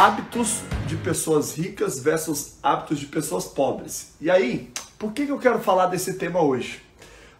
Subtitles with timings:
[0.00, 4.14] hábitos de pessoas ricas versus hábitos de pessoas pobres.
[4.18, 6.82] E aí, por que, eu quero falar desse tema hoje?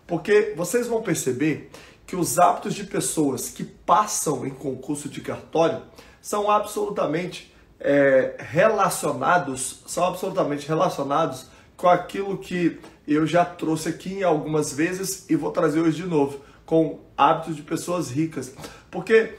[0.07, 1.71] Porque vocês vão perceber
[2.07, 5.81] que os hábitos de pessoas que passam em concurso de cartório
[6.21, 7.51] são absolutamente
[7.81, 11.47] é, relacionados, são absolutamente relacionados
[11.79, 16.43] com aquilo que eu já trouxe aqui algumas vezes e vou trazer hoje de novo,
[16.67, 18.53] com hábitos de pessoas ricas.
[18.91, 19.33] Porque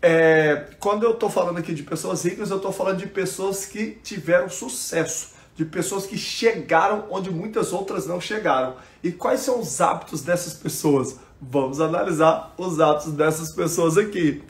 [0.00, 3.98] é, quando eu estou falando aqui de pessoas ricas, eu estou falando de pessoas que
[4.02, 8.76] tiveram sucesso, de pessoas que chegaram onde muitas outras não chegaram.
[9.02, 11.16] E quais são os hábitos dessas pessoas?
[11.40, 14.42] Vamos analisar os hábitos dessas pessoas aqui.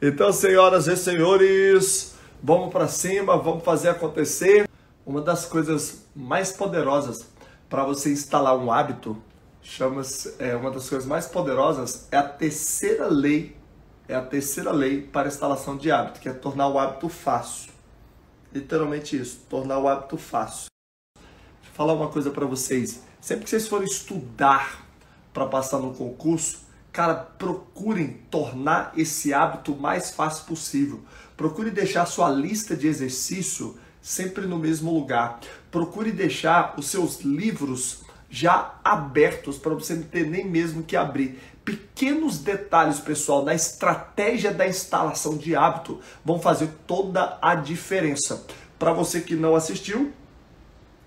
[0.00, 4.68] Então, senhoras e senhores, vamos para cima, vamos fazer acontecer.
[5.06, 7.26] Uma das coisas mais poderosas
[7.68, 9.16] para você instalar um hábito,
[9.62, 13.56] chama-se, é, uma das coisas mais poderosas é a terceira lei
[14.08, 17.72] é a terceira lei para instalação de hábito, que é tornar o hábito fácil.
[18.52, 20.68] Literalmente isso, tornar o hábito fácil.
[21.16, 23.02] Deixa eu falar uma coisa para vocês.
[23.20, 24.86] Sempre que vocês forem estudar
[25.32, 26.60] para passar no concurso,
[26.92, 31.00] cara, procurem tornar esse hábito mais fácil possível.
[31.36, 35.40] Procure deixar sua lista de exercício sempre no mesmo lugar.
[35.70, 41.40] Procure deixar os seus livros já abertos para você não ter nem mesmo que abrir.
[41.64, 48.44] Pequenos detalhes, pessoal, na estratégia da instalação de hábito vão fazer toda a diferença.
[48.78, 50.12] Para você que não assistiu,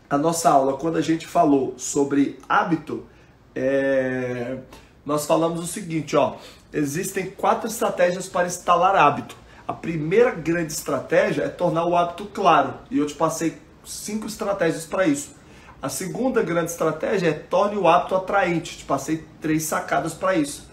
[0.10, 3.06] a nossa aula, quando a gente falou sobre hábito,
[3.54, 4.58] é...
[5.06, 6.38] nós falamos o seguinte, ó,
[6.74, 9.36] existem quatro estratégias para instalar hábito.
[9.68, 14.86] A primeira grande estratégia é tornar o hábito claro, e eu te passei cinco estratégias
[14.86, 15.37] para isso.
[15.80, 18.80] A segunda grande estratégia é torne o hábito atraente.
[18.80, 20.68] Te passei três sacadas para isso.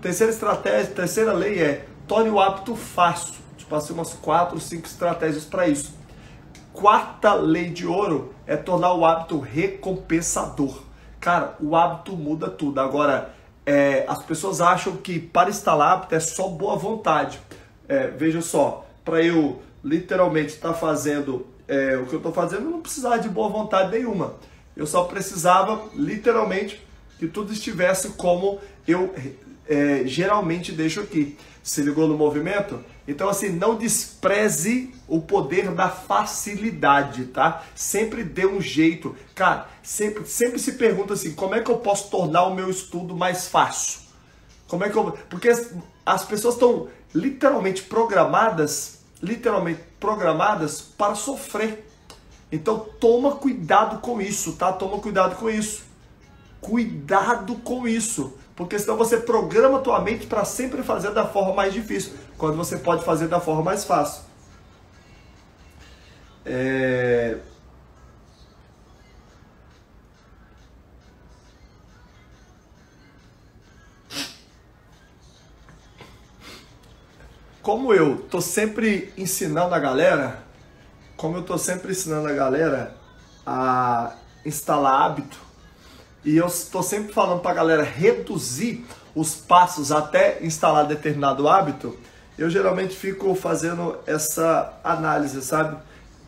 [0.00, 3.34] Terceira estratégia, terceira lei é torne o hábito fácil.
[3.58, 5.94] Te passei umas quatro, cinco estratégias para isso.
[6.72, 10.82] Quarta lei de ouro é tornar o hábito recompensador.
[11.20, 12.80] Cara, o hábito muda tudo.
[12.80, 13.34] Agora,
[13.66, 17.40] é, as pessoas acham que para instalar hábito é só boa vontade.
[17.86, 22.64] É, veja só, para eu literalmente estar tá fazendo é, o que eu estou fazendo,
[22.64, 24.34] eu não precisava de boa vontade nenhuma.
[24.76, 26.84] Eu só precisava, literalmente,
[27.18, 29.14] que tudo estivesse como eu
[29.68, 31.36] é, geralmente deixo aqui.
[31.62, 32.78] Se ligou no movimento?
[33.08, 37.64] Então, assim, não despreze o poder da facilidade, tá?
[37.74, 39.16] Sempre dê um jeito.
[39.34, 43.16] Cara, sempre, sempre se pergunta assim: como é que eu posso tornar o meu estudo
[43.16, 44.00] mais fácil?
[44.68, 45.16] Como é que eu.
[45.28, 45.48] Porque
[46.04, 51.86] as pessoas estão literalmente programadas literalmente programadas para sofrer.
[52.50, 54.72] Então toma cuidado com isso, tá?
[54.72, 55.84] Toma cuidado com isso.
[56.60, 61.54] Cuidado com isso, porque senão você programa a tua mente para sempre fazer da forma
[61.54, 64.22] mais difícil, quando você pode fazer da forma mais fácil.
[66.44, 67.36] É...
[77.66, 80.38] como eu tô sempre ensinando a galera,
[81.16, 82.94] como eu tô sempre ensinando a galera
[83.44, 84.12] a
[84.44, 85.36] instalar hábito,
[86.24, 91.98] e eu estou sempre falando para a galera reduzir os passos até instalar determinado hábito,
[92.38, 95.76] eu geralmente fico fazendo essa análise, sabe?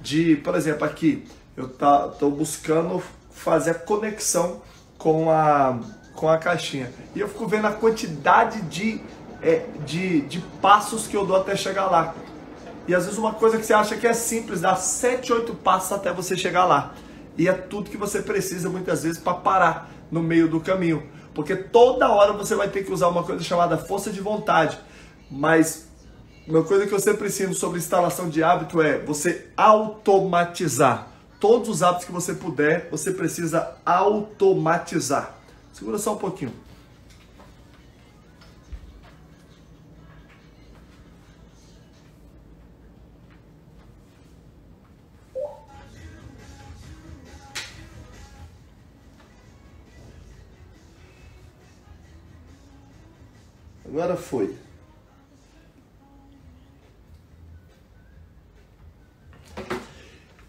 [0.01, 1.25] De, por exemplo, aqui,
[1.57, 3.01] eu tá, tô buscando
[3.31, 4.61] fazer a conexão
[4.99, 5.79] com a,
[6.17, 6.93] com a caixinha.
[7.15, 9.01] E eu fico vendo a quantidade de
[9.43, 12.15] é, de, de passos que eu dou até chegar lá.
[12.87, 15.93] E às vezes uma coisa que você acha que é simples, dá 7, 8 passos
[15.93, 16.95] até você chegar lá.
[17.37, 21.07] E é tudo que você precisa muitas vezes para parar no meio do caminho.
[21.35, 24.79] Porque toda hora você vai ter que usar uma coisa chamada força de vontade.
[25.31, 25.87] Mas
[26.49, 31.09] uma coisa que eu sempre ensino sobre instalação de hábito é você automatizar.
[31.39, 35.37] Todos os hábitos que você puder, você precisa automatizar.
[35.73, 36.53] Segura só um pouquinho.
[53.89, 54.55] Agora foi.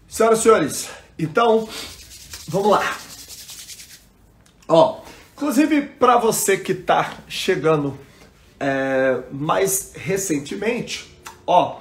[0.06, 1.66] Senhoras e senhores, então,
[2.48, 2.96] vamos lá.
[4.68, 5.00] Ó,
[5.34, 7.98] inclusive para você que está chegando
[8.58, 11.16] é, mais recentemente,
[11.46, 11.78] ó,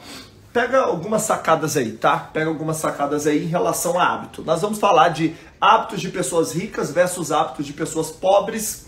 [0.54, 2.18] pega algumas sacadas aí, tá?
[2.18, 4.44] Pega algumas sacadas aí em relação a hábito.
[4.44, 8.86] Nós vamos falar de hábitos de pessoas ricas versus hábitos de pessoas pobres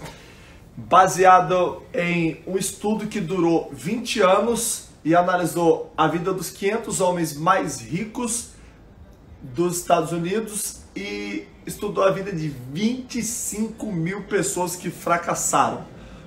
[0.75, 7.35] baseado em um estudo que durou 20 anos e analisou a vida dos 500 homens
[7.35, 8.51] mais ricos
[9.41, 15.85] dos Estados Unidos e estudou a vida de 25 mil pessoas que fracassaram.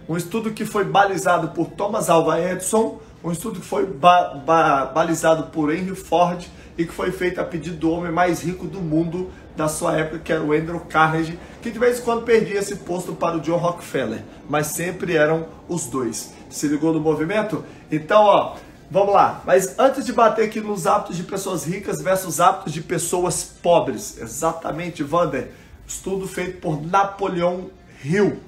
[0.08, 4.84] Um estudo que foi balizado por Thomas Alva Edison, um estudo que foi ba ba
[4.86, 6.44] balizado por Henry Ford
[6.76, 10.18] e que foi feito a pedido do homem mais rico do mundo da sua época,
[10.18, 13.40] que era o Andrew Carnegie, que de vez em quando perdia esse posto para o
[13.40, 16.32] John Rockefeller, mas sempre eram os dois.
[16.50, 17.64] Se ligou no movimento?
[17.90, 18.56] Então, ó,
[18.90, 19.42] vamos lá.
[19.46, 24.18] Mas antes de bater aqui nos hábitos de pessoas ricas versus hábitos de pessoas pobres,
[24.20, 25.50] exatamente, Vander,
[25.86, 27.70] estudo feito por Napoleão
[28.04, 28.38] Hill,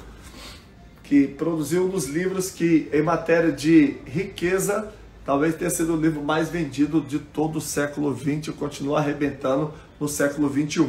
[1.03, 4.93] que produziu um dos livros que, em matéria de riqueza,
[5.25, 9.73] talvez tenha sido o livro mais vendido de todo o século XX e continua arrebentando
[10.01, 10.89] no século XXI.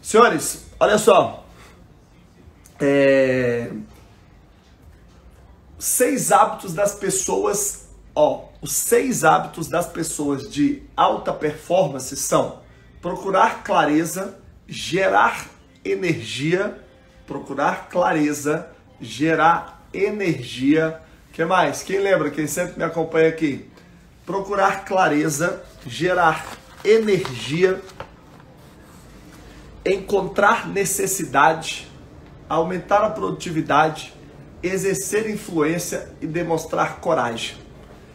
[0.00, 1.46] Senhores, olha só.
[2.80, 3.70] É...
[5.78, 12.60] Seis hábitos das pessoas, ó, os seis hábitos das pessoas de alta performance são
[13.00, 15.46] procurar clareza, gerar
[15.84, 16.78] energia,
[17.26, 18.68] procurar clareza,
[19.00, 21.00] gerar energia.
[21.32, 21.82] que mais?
[21.82, 22.30] Quem lembra?
[22.30, 23.70] Quem sempre me acompanha aqui?
[24.26, 26.44] Procurar clareza, gerar
[26.84, 27.80] energia,
[29.84, 31.88] encontrar necessidade,
[32.48, 34.12] aumentar a produtividade,
[34.62, 37.56] exercer influência e demonstrar coragem.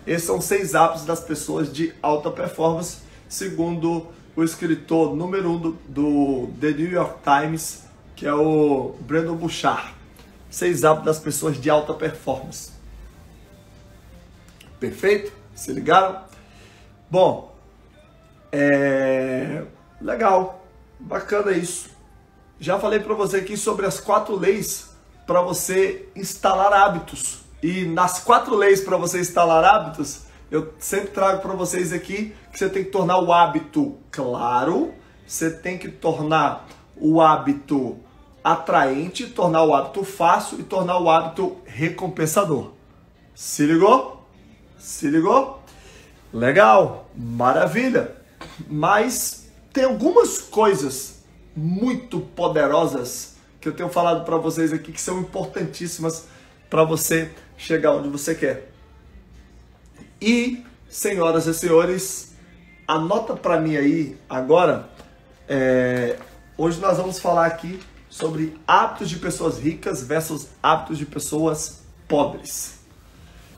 [0.05, 2.97] Esses são seis hábitos das pessoas de alta performance,
[3.29, 7.83] segundo o escritor número um do, do The New York Times,
[8.15, 9.93] que é o Brandon Bouchard.
[10.49, 12.71] Seis hábitos das pessoas de alta performance.
[14.79, 15.31] Perfeito?
[15.55, 16.21] Se ligaram?
[17.09, 17.55] Bom,
[18.51, 19.63] é...
[20.01, 20.62] legal.
[21.03, 21.89] Bacana isso.
[22.59, 24.95] Já falei para você aqui sobre as quatro leis
[25.27, 27.39] para você instalar hábitos.
[27.61, 32.57] E nas quatro leis para você instalar hábitos, eu sempre trago para vocês aqui que
[32.57, 34.93] você tem que tornar o hábito claro,
[35.27, 37.97] você tem que tornar o hábito
[38.41, 42.71] atraente, tornar o hábito fácil e tornar o hábito recompensador.
[43.35, 44.25] Se ligou?
[44.77, 45.61] Se ligou?
[46.31, 48.15] Legal, maravilha.
[48.69, 49.42] Mas
[49.73, 51.23] tem algumas coisas
[51.55, 56.25] muito poderosas que eu tenho falado para vocês aqui que são importantíssimas
[56.69, 58.71] para você chegar onde você quer.
[60.21, 62.33] E, senhoras e senhores,
[62.87, 64.89] anota para mim aí agora.
[65.49, 66.17] É,
[66.55, 67.79] hoje nós vamos falar aqui
[68.09, 72.79] sobre hábitos de pessoas ricas versus hábitos de pessoas pobres.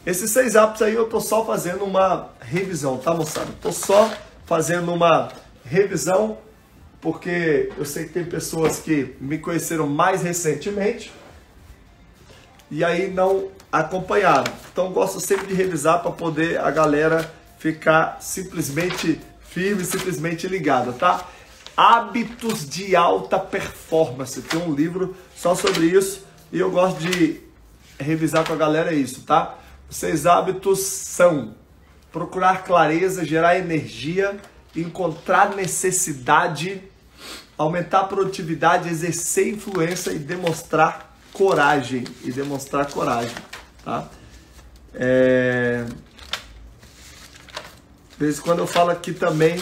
[0.05, 3.51] Esses seis hábitos aí eu tô só fazendo uma revisão, tá moçada?
[3.61, 4.11] Tô só
[4.45, 5.31] fazendo uma
[5.65, 6.37] revisão,
[7.01, 11.11] porque eu sei que tem pessoas que me conheceram mais recentemente
[12.69, 14.51] e aí não acompanharam.
[14.71, 21.27] Então gosto sempre de revisar para poder a galera ficar simplesmente firme, simplesmente ligada, tá?
[21.75, 24.41] Hábitos de alta performance.
[24.41, 27.41] Tem um livro só sobre isso e eu gosto de
[27.99, 29.57] revisar com a galera isso, tá?
[29.89, 31.55] Seis hábitos são
[32.11, 34.39] procurar clareza, gerar energia,
[34.75, 36.81] encontrar necessidade,
[37.57, 42.03] aumentar a produtividade, exercer influência e demonstrar coragem.
[42.23, 43.35] E demonstrar coragem,
[43.83, 44.07] tá?
[44.93, 45.85] É...
[48.17, 49.61] De vez em quando eu falo aqui também,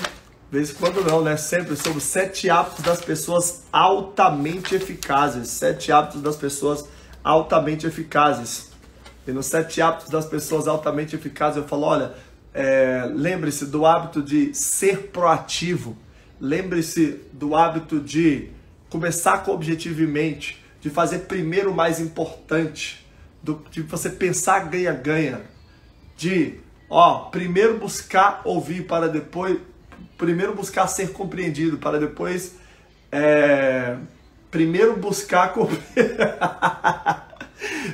[0.52, 1.36] vez quando não, né?
[1.36, 5.50] Sempre sobre sete hábitos das pessoas altamente eficazes.
[5.50, 6.86] Sete hábitos das pessoas
[7.24, 8.72] altamente eficazes.
[9.26, 12.14] E nos sete hábitos das pessoas altamente eficazes eu falo, olha,
[12.54, 15.98] é, lembre-se do hábito de ser proativo.
[16.40, 18.50] Lembre-se do hábito de
[18.90, 23.06] começar com objetivo em mente, de fazer primeiro o mais importante,
[23.42, 25.42] do, de você pensar ganha-ganha,
[26.16, 29.58] de ó, primeiro buscar ouvir para depois,
[30.18, 32.56] primeiro buscar ser compreendido para depois,
[33.12, 33.98] é,
[34.52, 35.54] primeiro buscar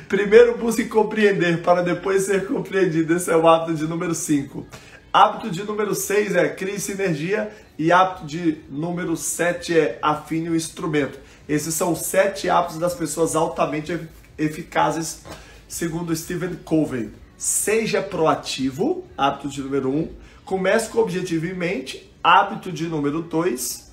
[0.08, 3.16] Primeiro busque compreender para depois ser compreendido.
[3.16, 4.66] Esse é o hábito de número 5.
[5.12, 10.54] Hábito de número 6 é crie sinergia e hábito de número 7 é afine o
[10.54, 11.18] instrumento.
[11.48, 13.98] Esses são os sete hábitos das pessoas altamente
[14.38, 15.22] eficazes,
[15.66, 17.10] segundo Stephen Covey.
[17.36, 19.96] Seja proativo, hábito de número 1.
[19.96, 20.08] Um.
[20.44, 23.89] Comece com o objetivo em mente, hábito de número 2.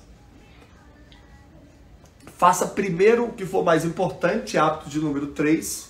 [2.38, 5.88] Faça primeiro o que for mais importante, hábito de número 3.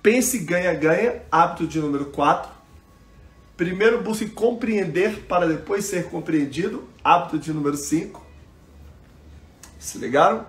[0.00, 2.48] Pense ganha-ganha, hábito de número 4.
[3.56, 8.24] Primeiro busque compreender para depois ser compreendido, hábito de número 5.
[9.76, 10.46] Se ligaram?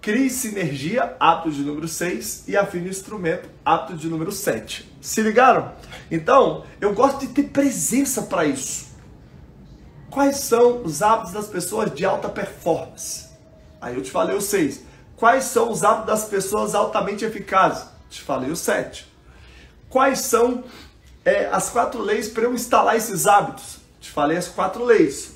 [0.00, 4.88] Crie sinergia, hábito de número 6, e afine o instrumento, hábito de número 7.
[5.00, 5.72] Se ligaram?
[6.12, 8.94] Então, eu gosto de ter presença para isso.
[10.10, 13.33] Quais são os hábitos das pessoas de alta performance?
[13.84, 14.82] Aí eu te falei o 6.
[15.14, 17.84] Quais são os hábitos das pessoas altamente eficazes?
[18.08, 19.06] Te falei o 7.
[19.90, 20.64] Quais são
[21.22, 23.76] é, as quatro leis para eu instalar esses hábitos?
[24.00, 25.34] Te falei as quatro leis.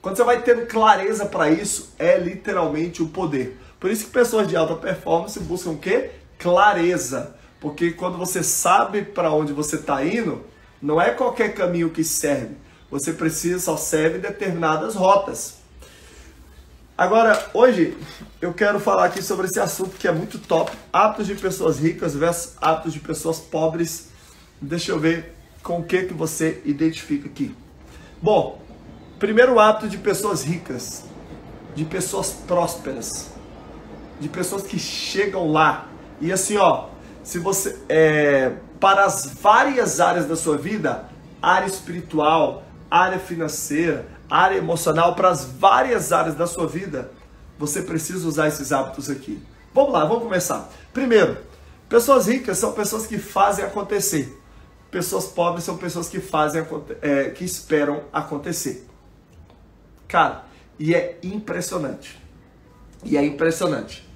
[0.00, 3.56] Quando você vai tendo clareza para isso, é literalmente o poder.
[3.78, 6.10] Por isso que pessoas de alta performance buscam o quê?
[6.40, 7.36] Clareza.
[7.60, 10.44] Porque quando você sabe para onde você está indo,
[10.82, 12.56] não é qualquer caminho que serve.
[12.90, 15.61] Você precisa, só serve determinadas rotas.
[16.96, 17.96] Agora, hoje
[18.40, 22.14] eu quero falar aqui sobre esse assunto que é muito top: hábitos de pessoas ricas
[22.14, 24.10] versus hábitos de pessoas pobres.
[24.60, 27.54] Deixa eu ver com o que, que você identifica aqui.
[28.20, 28.60] Bom,
[29.18, 31.04] primeiro hábito de pessoas ricas,
[31.74, 33.32] de pessoas prósperas
[34.22, 35.88] de pessoas que chegam lá.
[36.20, 36.86] E assim, ó,
[37.22, 41.06] se você é, para as várias áreas da sua vida,
[41.42, 42.62] área espiritual,
[42.96, 47.10] área financeira, área emocional, para as várias áreas da sua vida,
[47.58, 49.42] você precisa usar esses hábitos aqui.
[49.72, 50.70] Vamos lá, vamos começar.
[50.92, 51.38] Primeiro,
[51.88, 54.38] pessoas ricas são pessoas que fazem acontecer.
[54.90, 56.66] Pessoas pobres são pessoas que fazem
[57.00, 58.86] é, que esperam acontecer.
[60.06, 60.44] Cara,
[60.78, 62.20] e é impressionante.
[63.04, 64.12] E é impressionante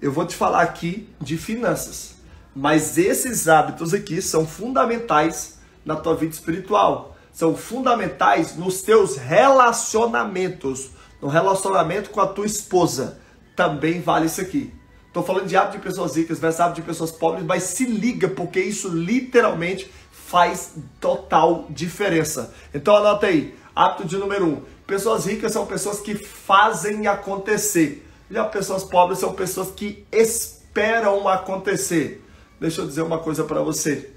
[0.00, 2.16] eu vou te falar aqui de finanças,
[2.54, 10.88] mas esses hábitos aqui são fundamentais na tua vida espiritual, são fundamentais nos teus relacionamentos,
[11.20, 13.20] no relacionamento com a tua esposa,
[13.54, 14.72] também vale isso aqui.
[15.06, 18.26] Estou falando de hábito de pessoas ricas versus hábito de pessoas pobres, mas se liga,
[18.26, 22.54] porque isso literalmente faz total diferença.
[22.72, 24.62] Então anota aí, hábito de número um.
[24.86, 28.08] Pessoas ricas são pessoas que fazem acontecer.
[28.30, 32.24] Já pessoas pobres são pessoas que esperam acontecer.
[32.58, 34.15] Deixa eu dizer uma coisa para você.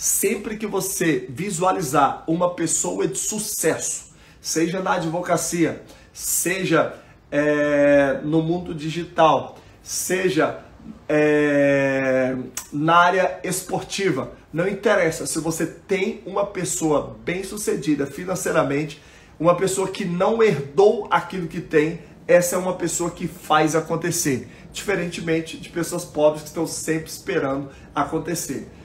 [0.00, 6.94] Sempre que você visualizar uma pessoa de sucesso, seja na advocacia, seja
[7.32, 10.60] é, no mundo digital, seja
[11.08, 12.36] é,
[12.72, 19.02] na área esportiva, não interessa se você tem uma pessoa bem sucedida financeiramente,
[19.36, 24.48] uma pessoa que não herdou aquilo que tem, essa é uma pessoa que faz acontecer,
[24.72, 28.77] diferentemente de pessoas pobres que estão sempre esperando acontecer.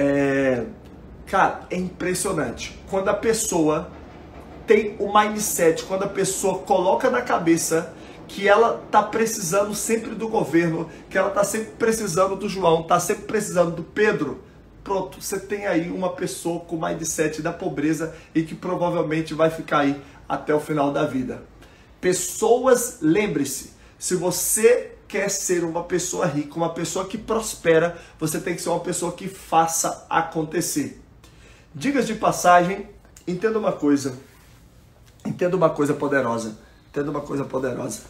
[0.00, 0.64] É...
[1.26, 2.78] Cara, é impressionante.
[2.88, 3.90] Quando a pessoa
[4.66, 7.92] tem o mindset, quando a pessoa coloca na cabeça
[8.26, 12.98] que ela tá precisando sempre do governo, que ela tá sempre precisando do João, tá
[12.98, 14.40] sempre precisando do Pedro,
[14.82, 19.80] pronto, você tem aí uma pessoa com mindset da pobreza e que provavelmente vai ficar
[19.80, 21.42] aí até o final da vida.
[22.00, 28.54] Pessoas, lembre-se, se você quer ser uma pessoa rica, uma pessoa que prospera, você tem
[28.54, 31.02] que ser uma pessoa que faça acontecer.
[31.74, 32.88] Digas de passagem,
[33.26, 34.16] entenda uma coisa.
[35.26, 36.56] Entenda uma coisa poderosa.
[36.88, 38.02] Entenda uma coisa poderosa.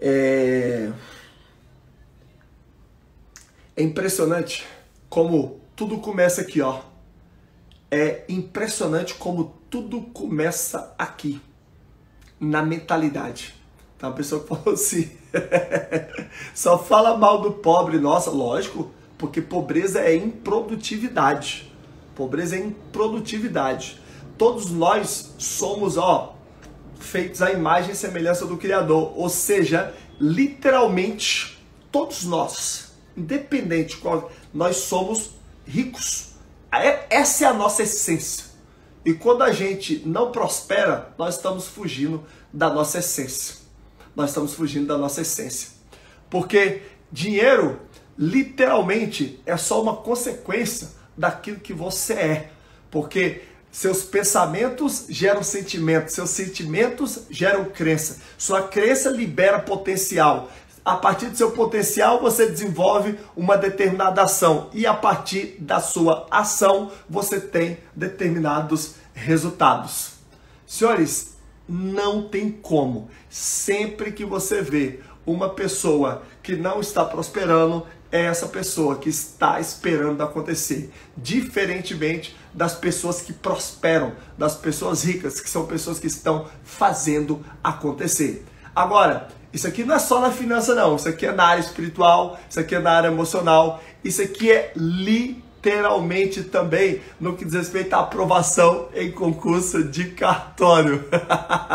[0.00, 0.92] É...
[3.74, 4.66] é impressionante
[5.08, 6.82] como tudo começa aqui, ó.
[7.90, 11.40] É impressionante como tudo começa aqui
[12.38, 13.57] na mentalidade.
[13.98, 15.10] Então, uma pessoa que falou assim:
[16.54, 21.72] só fala mal do pobre, nossa, lógico, porque pobreza é improdutividade.
[22.14, 24.00] Pobreza é improdutividade.
[24.38, 26.36] Todos nós somos, ó,
[27.00, 31.58] feitos à imagem e semelhança do Criador, ou seja, literalmente
[31.90, 35.30] todos nós, independente qual, nós somos
[35.66, 36.34] ricos.
[36.70, 38.44] É, essa é a nossa essência.
[39.04, 43.57] E quando a gente não prospera, nós estamos fugindo da nossa essência.
[44.18, 45.68] Nós estamos fugindo da nossa essência.
[46.28, 46.82] Porque
[47.12, 47.78] dinheiro,
[48.18, 52.50] literalmente, é só uma consequência daquilo que você é.
[52.90, 58.20] Porque seus pensamentos geram sentimentos, seus sentimentos geram crença.
[58.36, 60.50] Sua crença libera potencial.
[60.84, 64.68] A partir do seu potencial, você desenvolve uma determinada ação.
[64.74, 70.14] E a partir da sua ação, você tem determinados resultados.
[70.66, 71.37] Senhores,
[71.68, 73.08] não tem como.
[73.28, 79.60] Sempre que você vê uma pessoa que não está prosperando, é essa pessoa que está
[79.60, 80.90] esperando acontecer.
[81.16, 88.44] Diferentemente das pessoas que prosperam, das pessoas ricas, que são pessoas que estão fazendo acontecer.
[88.74, 90.96] Agora, isso aqui não é só na finança, não.
[90.96, 94.72] Isso aqui é na área espiritual, isso aqui é na área emocional, isso aqui é
[94.74, 95.47] literalmente
[96.44, 101.04] também no que diz respeito à aprovação em concurso de cartório.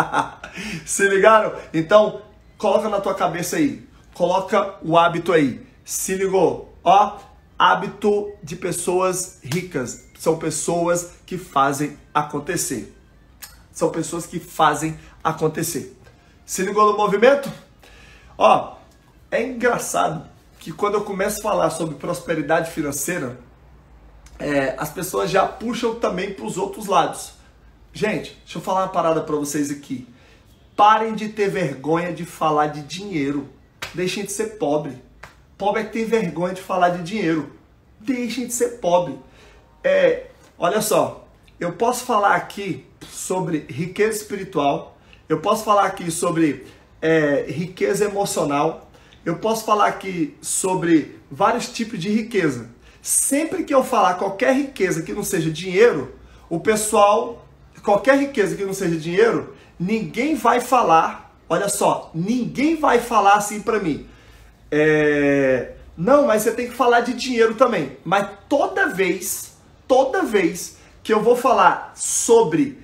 [0.86, 1.54] Se ligaram?
[1.74, 2.22] Então,
[2.58, 3.88] coloca na tua cabeça aí.
[4.13, 5.66] Coloca o hábito aí.
[5.84, 6.74] Se ligou?
[6.84, 7.18] Ó,
[7.58, 10.06] hábito de pessoas ricas.
[10.18, 12.96] São pessoas que fazem acontecer.
[13.72, 15.98] São pessoas que fazem acontecer.
[16.46, 17.52] Se ligou no movimento?
[18.38, 18.75] Ó,
[19.32, 23.38] é engraçado que quando eu começo a falar sobre prosperidade financeira,
[24.40, 27.34] é, as pessoas já puxam também para os outros lados.
[27.94, 30.08] Gente, deixa eu falar uma parada para vocês aqui.
[30.75, 33.48] Parem de ter vergonha de falar de dinheiro.
[33.94, 34.98] Deixem de ser pobre.
[35.58, 37.52] Pobre é que tem vergonha de falar de dinheiro.
[38.00, 39.18] Deixem de ser pobre.
[39.84, 41.28] É, olha só,
[41.60, 44.98] eu posso falar aqui sobre riqueza espiritual,
[45.30, 46.66] eu posso falar aqui sobre
[47.02, 48.90] é, riqueza emocional,
[49.25, 52.70] eu posso falar aqui sobre vários tipos de riqueza.
[53.03, 56.15] Sempre que eu falar qualquer riqueza que não seja dinheiro,
[56.50, 57.45] o pessoal,
[57.83, 63.60] qualquer riqueza que não seja dinheiro, ninguém vai falar, olha só, ninguém vai falar assim
[63.60, 64.07] para mim.
[64.72, 67.98] É, não, mas você tem que falar de dinheiro também.
[68.05, 72.81] Mas toda vez, toda vez que eu vou falar sobre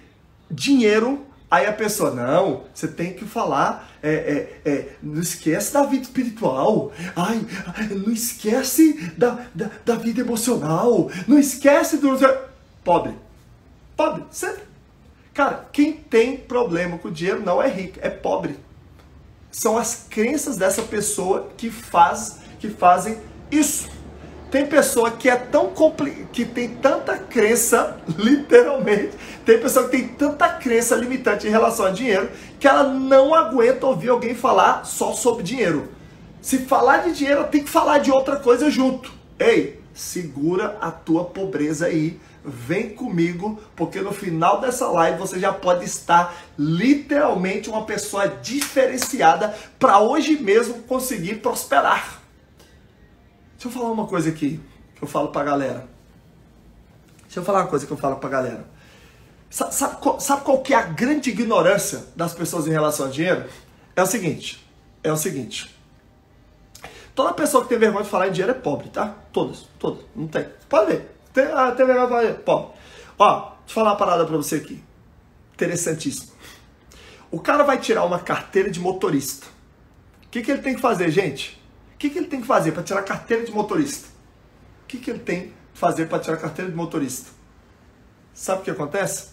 [0.52, 5.84] dinheiro, Aí a pessoa, não, você tem que falar, é, é, é, não esquece da
[5.84, 7.44] vida espiritual, ai,
[7.90, 12.18] não esquece da, da, da vida emocional, não esquece do.
[12.84, 13.16] Pobre.
[13.98, 14.24] Pobre.
[14.30, 14.60] Você...
[15.34, 18.58] Cara, quem tem problema com dinheiro não é rico, é pobre.
[19.52, 23.18] São as crenças dessa pessoa que, faz, que fazem
[23.50, 23.90] isso.
[24.52, 25.72] Tem pessoa que é tão
[26.34, 29.12] que tem tanta crença, literalmente,
[29.46, 32.30] tem pessoa que tem tanta crença limitante em relação a dinheiro
[32.60, 35.90] que ela não aguenta ouvir alguém falar só sobre dinheiro.
[36.42, 39.12] Se falar de dinheiro, tem que falar de outra coisa junto.
[39.38, 42.20] Ei, segura a tua pobreza aí.
[42.44, 49.54] Vem comigo, porque no final dessa live você já pode estar literalmente uma pessoa diferenciada
[49.78, 52.19] para hoje mesmo conseguir prosperar.
[53.60, 54.58] Deixa eu falar uma coisa aqui
[54.96, 55.86] que eu falo pra galera.
[57.24, 58.66] Deixa eu falar uma coisa que eu falo pra galera.
[59.50, 63.12] Sabe, sabe, qual, sabe qual que é a grande ignorância das pessoas em relação ao
[63.12, 63.50] dinheiro?
[63.98, 64.66] É o seguinte,
[65.04, 65.76] é o seguinte.
[67.14, 69.14] Toda pessoa que tem vergonha de falar em dinheiro é pobre, tá?
[69.34, 70.06] Todas, todas.
[70.16, 70.48] Não tem.
[70.70, 71.12] Pode ver.
[71.34, 72.72] Tem, ah, tem vergonha de falar em pobre.
[73.18, 74.82] Ó, deixa eu falar uma parada pra você aqui.
[75.54, 76.32] Interessantíssimo.
[77.30, 79.48] O cara vai tirar uma carteira de motorista.
[80.26, 81.59] O que, que ele tem que fazer, gente?
[82.00, 84.08] Que, que ele tem que fazer para tirar carteira de motorista?
[84.84, 87.30] O que, que ele tem que fazer para tirar carteira de motorista?
[88.34, 89.32] Sabe o que acontece?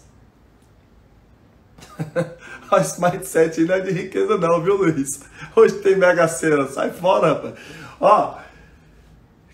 [2.77, 5.21] Esse mindset não é de riqueza não, viu Luiz?
[5.55, 7.53] Hoje tem mega cena, sai fora, rapaz.
[8.01, 8.41] Ó, o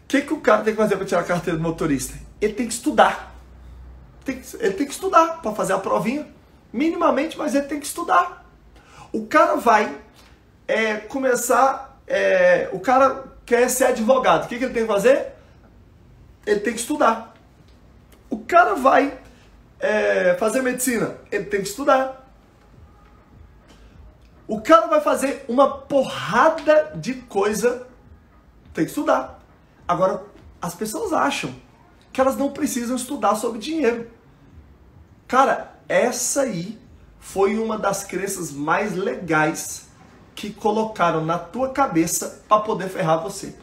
[0.08, 2.18] que, que o cara tem que fazer para tirar a carteira de motorista?
[2.42, 3.36] Ele tem que estudar.
[4.26, 6.28] Tem que, ele tem que estudar para fazer a provinha.
[6.72, 8.44] Minimamente, mas ele tem que estudar.
[9.12, 9.96] O cara vai
[10.68, 15.34] é, começar é, o cara quer ser advogado, o que, que ele tem que fazer?
[16.46, 17.34] Ele tem que estudar.
[18.30, 19.18] O cara vai
[19.80, 22.24] é, fazer medicina, ele tem que estudar.
[24.48, 27.88] O cara vai fazer uma porrada de coisa,
[28.74, 29.40] tem que estudar.
[29.88, 30.24] Agora,
[30.62, 31.54] as pessoas acham
[32.12, 34.10] que elas não precisam estudar sobre dinheiro.
[35.28, 36.80] Cara, essa aí
[37.20, 39.88] foi uma das crenças mais legais
[40.36, 43.56] que colocaram na tua cabeça para poder ferrar você.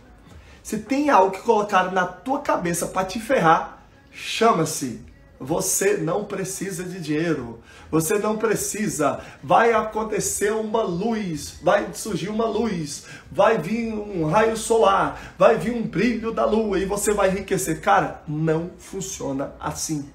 [0.62, 5.04] Se tem algo que colocaram na tua cabeça para te ferrar, chama-se
[5.40, 7.60] você não precisa de dinheiro.
[7.90, 9.20] Você não precisa.
[9.42, 15.72] Vai acontecer uma luz, vai surgir uma luz, vai vir um raio solar, vai vir
[15.72, 17.80] um brilho da lua e você vai enriquecer.
[17.80, 20.10] Cara, não funciona assim.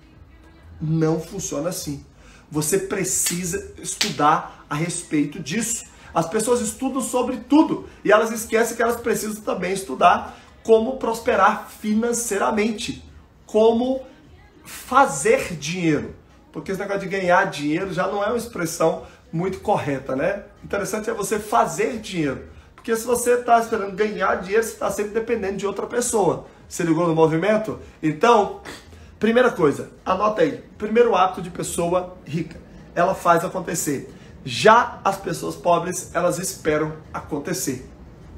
[0.79, 2.05] Não funciona assim.
[2.51, 5.85] Você precisa estudar a respeito disso.
[6.15, 11.67] As pessoas estudam sobre tudo e elas esquecem que elas precisam também estudar como prosperar
[11.69, 13.03] financeiramente,
[13.45, 14.01] como
[14.63, 16.15] fazer dinheiro.
[16.53, 20.43] Porque esse negócio de ganhar dinheiro já não é uma expressão muito correta, né?
[20.63, 22.47] Interessante é você fazer dinheiro.
[22.73, 26.47] Porque se você está esperando ganhar dinheiro, você está sempre dependendo de outra pessoa.
[26.69, 27.77] Se ligou no movimento?
[28.01, 28.61] Então,
[29.19, 30.63] primeira coisa, anota aí.
[30.77, 32.57] Primeiro ato de pessoa rica.
[32.95, 34.14] Ela faz acontecer.
[34.45, 37.89] Já as pessoas pobres, elas esperam acontecer.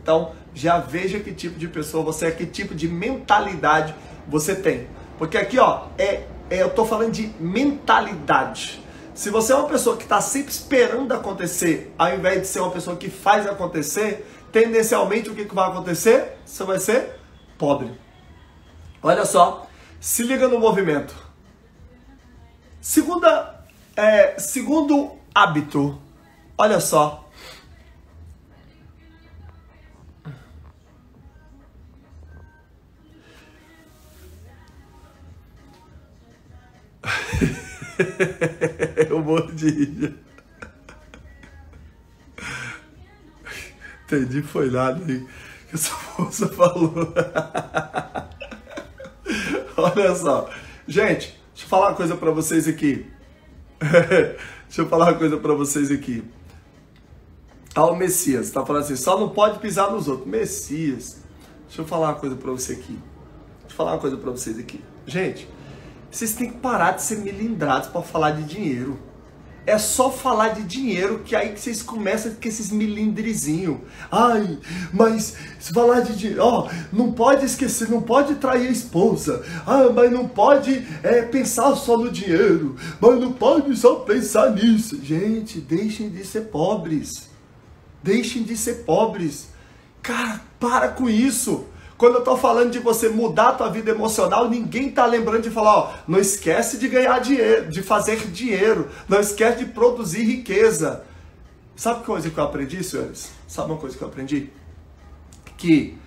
[0.02, 3.94] Então, já veja que tipo de pessoa você é, que tipo de mentalidade
[4.26, 4.88] você tem.
[5.18, 8.82] Porque aqui, ó, é, é eu tô falando de mentalidade.
[9.14, 12.72] Se você é uma pessoa que está sempre esperando acontecer, ao invés de ser uma
[12.72, 16.38] pessoa que faz acontecer, tendencialmente o que, que vai acontecer?
[16.46, 17.20] Você vai ser
[17.58, 17.92] pobre.
[19.04, 19.68] Olha só,
[20.00, 21.14] se liga no movimento.
[22.80, 23.66] Segunda,
[23.96, 26.02] é, segundo hábito.
[26.58, 27.30] Olha só.
[39.10, 40.16] Eu morro de rir.
[44.06, 45.28] Entendi, foi nada aí
[45.70, 46.94] que essa moça falou.
[49.78, 50.50] Olha só.
[50.88, 53.06] Gente, deixa eu falar uma coisa para vocês aqui.
[54.68, 56.24] deixa eu falar uma coisa para vocês aqui.
[57.76, 60.28] Ah, o Messias, tá falando assim, só não pode pisar nos outros.
[60.28, 61.18] Messias,
[61.68, 62.98] deixa eu falar uma coisa para você aqui.
[63.62, 64.84] Deixa eu falar uma coisa para vocês aqui.
[65.06, 65.48] Gente,
[66.10, 68.98] vocês têm que parar de ser milindrados para falar de dinheiro.
[69.68, 73.80] É só falar de dinheiro que aí que vocês começam com esses milindrezinhos.
[74.10, 74.58] Ai,
[74.94, 79.44] mas falar de dinheiro, ó, não pode esquecer, não pode trair a esposa.
[79.66, 82.78] Ah, mas não pode é, pensar só no dinheiro.
[83.02, 85.04] Mas não pode só pensar nisso.
[85.04, 87.30] Gente, deixem de ser pobres.
[88.02, 89.50] Deixem de ser pobres.
[90.02, 91.66] Cara, para com isso.
[91.98, 95.50] Quando eu estou falando de você mudar a tua vida emocional, ninguém está lembrando de
[95.50, 101.04] falar, ó, não esquece de ganhar dinheiro, de fazer dinheiro, não esquece de produzir riqueza.
[101.76, 103.32] Sabe coisa que eu aprendi, senhores?
[103.48, 104.52] Sabe uma coisa que eu aprendi?
[105.58, 105.98] Que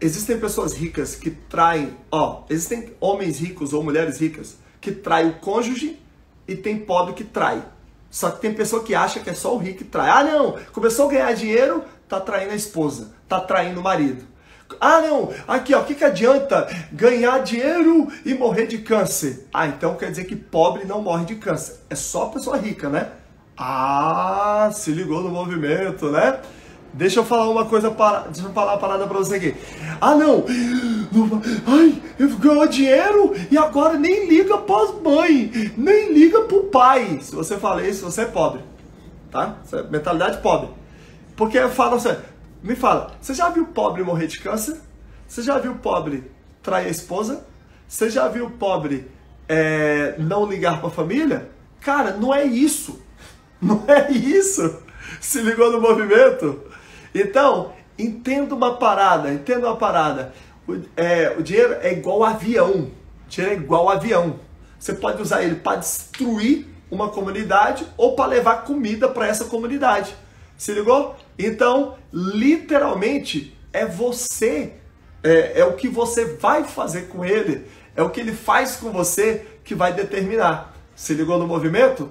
[0.00, 5.34] existem pessoas ricas que traem, ó, existem homens ricos ou mulheres ricas que traem o
[5.34, 6.00] cônjuge
[6.48, 7.62] e tem pobre que trai.
[8.10, 10.10] Só que tem pessoa que acha que é só o rico que trai.
[10.10, 14.29] Ah, não, começou a ganhar dinheiro, tá traindo a esposa, tá traindo o marido.
[14.80, 19.48] Ah, não, aqui, ó, o que, que adianta ganhar dinheiro e morrer de câncer?
[19.52, 21.80] Ah, então quer dizer que pobre não morre de câncer.
[21.88, 23.08] É só pessoa rica, né?
[23.56, 26.40] Ah, se ligou no movimento, né?
[26.92, 29.54] Deixa eu falar uma coisa para, deixa eu falar uma parada para você aqui.
[30.00, 30.44] Ah, não.
[31.66, 32.02] Ai,
[32.38, 37.18] ganhou dinheiro e agora nem liga para as mães, nem liga para o pai.
[37.20, 38.60] Se você fala isso, você é pobre,
[39.30, 39.56] tá?
[39.72, 40.70] É mentalidade pobre.
[41.36, 42.16] Porque fala assim,
[42.62, 44.80] me fala, você já viu pobre morrer de câncer?
[45.26, 46.30] Você já viu pobre
[46.62, 47.46] trair a esposa?
[47.88, 49.10] Você já viu pobre
[49.48, 51.50] é, não ligar para a família?
[51.80, 53.00] Cara, não é isso.
[53.62, 54.82] Não é isso.
[55.20, 56.62] Se ligou no movimento?
[57.14, 60.32] Então, entenda uma parada, entenda uma parada.
[60.66, 62.90] O, é, o dinheiro é igual avião.
[63.26, 64.40] O dinheiro é igual avião.
[64.78, 70.16] Você pode usar ele para destruir uma comunidade ou para levar comida para essa comunidade.
[70.56, 71.16] Se ligou?
[71.46, 74.74] Então, literalmente, é você,
[75.22, 78.90] é, é o que você vai fazer com ele, é o que ele faz com
[78.90, 80.74] você que vai determinar.
[80.94, 82.10] Se ligou no movimento?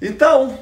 [0.00, 0.58] Então,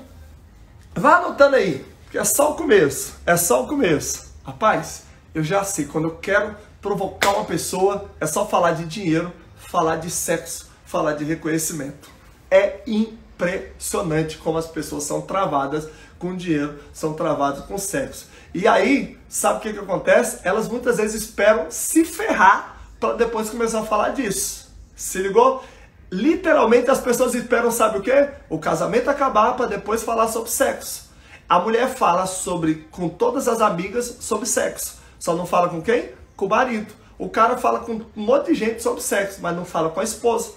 [0.95, 4.33] vá anotando aí, que é só o começo, é só o começo.
[4.45, 9.33] Rapaz, eu já sei, quando eu quero provocar uma pessoa, é só falar de dinheiro,
[9.57, 12.11] falar de sexo, falar de reconhecimento.
[12.51, 15.89] É impressionante como as pessoas são travadas
[16.23, 18.29] com dinheiro, são travados com sexo.
[18.55, 20.39] E aí, sabe o que, que acontece?
[20.45, 24.73] Elas muitas vezes esperam se ferrar para depois começar a falar disso.
[24.95, 25.65] Se ligou?
[26.13, 28.29] Literalmente as pessoas esperam, sabe o que?
[28.49, 31.11] O casamento acabar para depois falar sobre sexo.
[31.49, 35.01] A mulher fala sobre com todas as amigas sobre sexo.
[35.19, 36.11] Só não fala com quem?
[36.37, 36.93] Com o marido.
[37.19, 40.05] O cara fala com um monte de gente sobre sexo, mas não fala com a
[40.05, 40.53] esposa.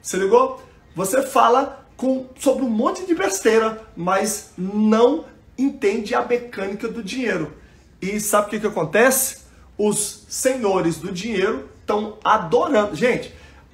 [0.00, 0.62] Se ligou?
[0.96, 5.24] Você fala com, sobre um monte de besteira, mas não
[5.56, 7.52] entende a mecânica do dinheiro.
[8.00, 9.44] E sabe o que, que acontece?
[9.78, 12.94] Os senhores do dinheiro estão adorando.
[12.94, 13.32] Gente,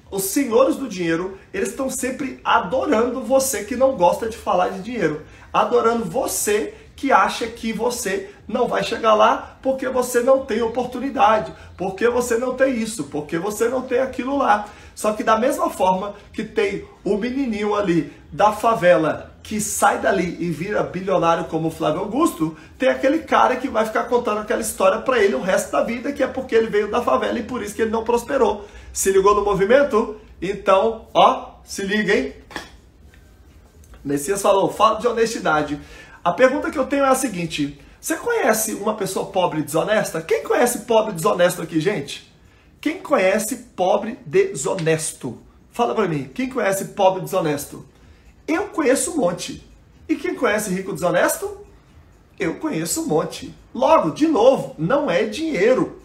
[0.09, 4.81] os senhores do dinheiro, eles estão sempre adorando você que não gosta de falar de
[4.81, 5.21] dinheiro.
[5.53, 11.51] Adorando você que acha que você não vai chegar lá porque você não tem oportunidade,
[11.75, 14.67] porque você não tem isso, porque você não tem aquilo lá.
[15.01, 20.37] Só que da mesma forma que tem o menininho ali da favela que sai dali
[20.39, 24.61] e vira bilionário como o Flávio Augusto, tem aquele cara que vai ficar contando aquela
[24.61, 27.41] história para ele o resto da vida, que é porque ele veio da favela e
[27.41, 28.67] por isso que ele não prosperou.
[28.93, 30.17] Se ligou no movimento?
[30.39, 32.35] Então, ó, se liga, hein?
[34.05, 35.79] Messias falou, fala de honestidade.
[36.23, 40.21] A pergunta que eu tenho é a seguinte: você conhece uma pessoa pobre e desonesta?
[40.21, 42.30] Quem conhece pobre e desonesto aqui, gente?
[42.81, 45.37] Quem conhece pobre desonesto?
[45.71, 47.85] Fala para mim, quem conhece pobre desonesto?
[48.47, 49.63] Eu conheço um monte.
[50.09, 51.63] E quem conhece rico desonesto?
[52.39, 53.53] Eu conheço um monte.
[53.71, 56.01] Logo, de novo, não é dinheiro.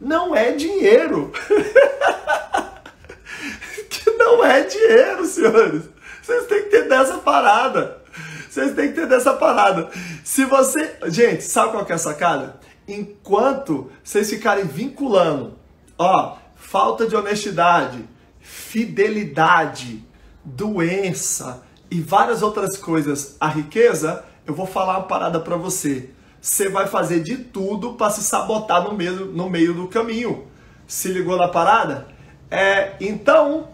[0.00, 1.32] Não é dinheiro.
[3.90, 5.82] que não é dinheiro, senhores.
[6.22, 8.00] Vocês têm que ter dessa parada.
[8.48, 9.90] Vocês têm que ter dessa parada.
[10.22, 10.94] Se você.
[11.08, 12.60] Gente, sabe qual que é a sacada?
[12.86, 15.63] Enquanto vocês ficarem vinculando
[15.98, 18.04] Ó, falta de honestidade,
[18.40, 20.04] fidelidade,
[20.44, 23.36] doença e várias outras coisas.
[23.40, 26.10] A riqueza, eu vou falar uma parada para você.
[26.40, 30.46] Você vai fazer de tudo para se sabotar no meio, no meio do caminho.
[30.86, 32.08] Se ligou na parada?
[32.50, 33.68] É, então, o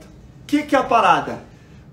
[0.47, 1.43] que, que é a parada?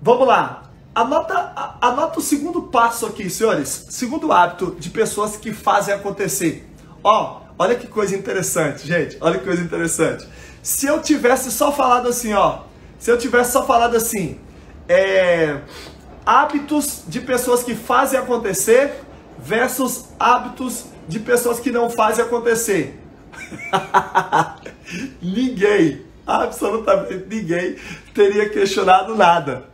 [0.00, 0.62] Vamos lá.
[0.94, 3.86] Anota, anota o segundo passo aqui, senhores.
[3.90, 6.68] Segundo hábito de pessoas que fazem acontecer.
[7.02, 9.16] Ó, olha que coisa interessante, gente.
[9.20, 10.26] Olha que coisa interessante.
[10.62, 12.60] Se eu tivesse só falado assim, ó.
[12.98, 14.38] Se eu tivesse só falado assim,
[14.88, 15.60] é,
[16.24, 18.92] hábitos de pessoas que fazem acontecer
[19.38, 22.98] versus hábitos de pessoas que não fazem acontecer.
[25.22, 27.76] ninguém, absolutamente ninguém,
[28.14, 29.64] teria questionado nada.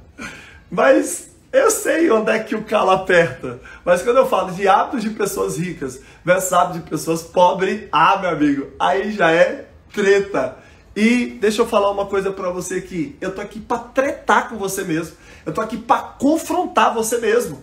[0.70, 3.60] Mas eu sei onde é que o calo aperta.
[3.84, 8.18] Mas quando eu falo de hábitos de pessoas ricas versus hábitos de pessoas pobres, ah,
[8.18, 10.56] meu amigo, aí já é treta.
[10.96, 13.16] E deixa eu falar uma coisa para você aqui.
[13.20, 15.16] Eu tô aqui para tretar com você mesmo.
[15.46, 17.62] Eu tô aqui para confrontar você mesmo.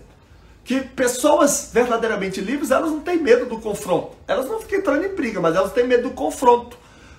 [0.64, 4.16] Que pessoas verdadeiramente livres, elas não têm medo do confronto.
[4.26, 6.78] Elas não ficam entrando em briga, mas elas têm medo do confronto.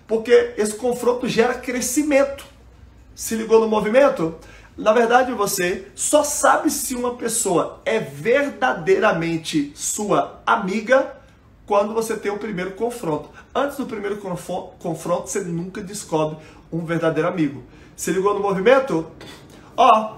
[0.09, 2.47] Porque esse confronto gera crescimento.
[3.15, 4.37] Se ligou no movimento?
[4.77, 11.15] Na verdade, você só sabe se uma pessoa é verdadeiramente sua amiga
[11.67, 13.29] quando você tem o primeiro confronto.
[13.55, 16.39] Antes do primeiro confronto, você nunca descobre
[16.73, 17.63] um verdadeiro amigo.
[17.95, 19.07] Se ligou no movimento?
[19.77, 20.17] Ó,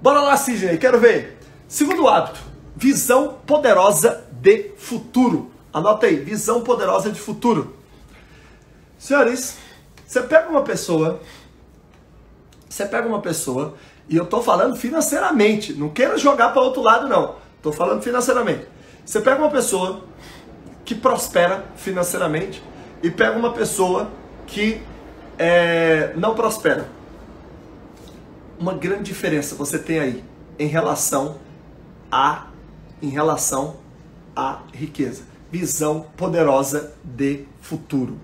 [0.00, 1.38] bora lá, Sidney, quero ver.
[1.68, 2.40] Segundo hábito,
[2.74, 5.50] visão poderosa de futuro.
[5.72, 7.76] Anota aí, visão poderosa de futuro.
[8.98, 9.56] Senhores,
[10.06, 11.20] você pega uma pessoa,
[12.72, 13.74] você pega uma pessoa,
[14.08, 17.34] e eu tô falando financeiramente, não quero jogar para outro lado não.
[17.60, 18.66] Tô falando financeiramente.
[19.04, 20.04] Você pega uma pessoa
[20.82, 22.62] que prospera financeiramente
[23.02, 24.10] e pega uma pessoa
[24.46, 24.80] que
[25.38, 26.88] é, não prospera.
[28.58, 30.24] Uma grande diferença você tem aí
[30.58, 31.36] em relação
[32.10, 32.46] a
[33.02, 33.76] em relação
[34.34, 35.24] à riqueza.
[35.50, 38.18] Visão poderosa de futuro.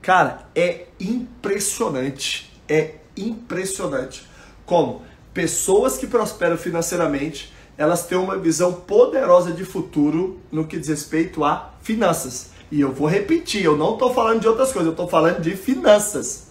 [0.00, 4.26] Cara, é impressionante, é impressionante
[4.64, 5.02] como
[5.34, 11.42] pessoas que prosperam financeiramente elas têm uma visão poderosa de futuro no que diz respeito
[11.44, 12.50] a finanças.
[12.70, 15.56] E eu vou repetir, eu não estou falando de outras coisas, eu estou falando de
[15.56, 16.48] finanças.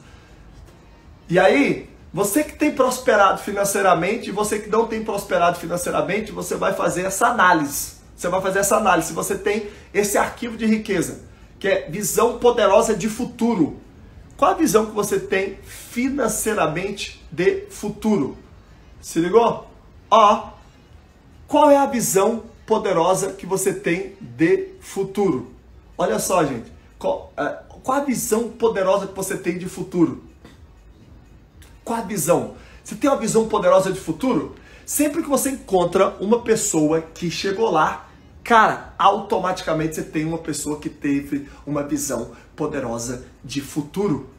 [1.30, 6.74] E aí, você que tem prosperado financeiramente, você que não tem prosperado financeiramente, você vai
[6.74, 7.93] fazer essa análise.
[8.15, 9.08] Você vai fazer essa análise.
[9.08, 11.21] Se você tem esse arquivo de riqueza,
[11.58, 13.80] que é visão poderosa de futuro.
[14.36, 15.60] Qual a visão que você tem
[15.91, 18.38] financeiramente de futuro?
[19.01, 19.67] Se ligou?
[20.10, 20.51] Ó,
[21.47, 25.51] qual é a visão poderosa que você tem de futuro?
[25.97, 26.71] Olha só, gente.
[26.97, 30.23] Qual, é, qual a visão poderosa que você tem de futuro?
[31.84, 32.56] Qual a visão?
[32.82, 34.56] Você tem uma visão poderosa de futuro?
[34.86, 38.10] Sempre que você encontra uma pessoa que chegou lá,
[38.45, 44.30] cara, automaticamente você tem uma pessoa que teve uma visão poderosa de futuro.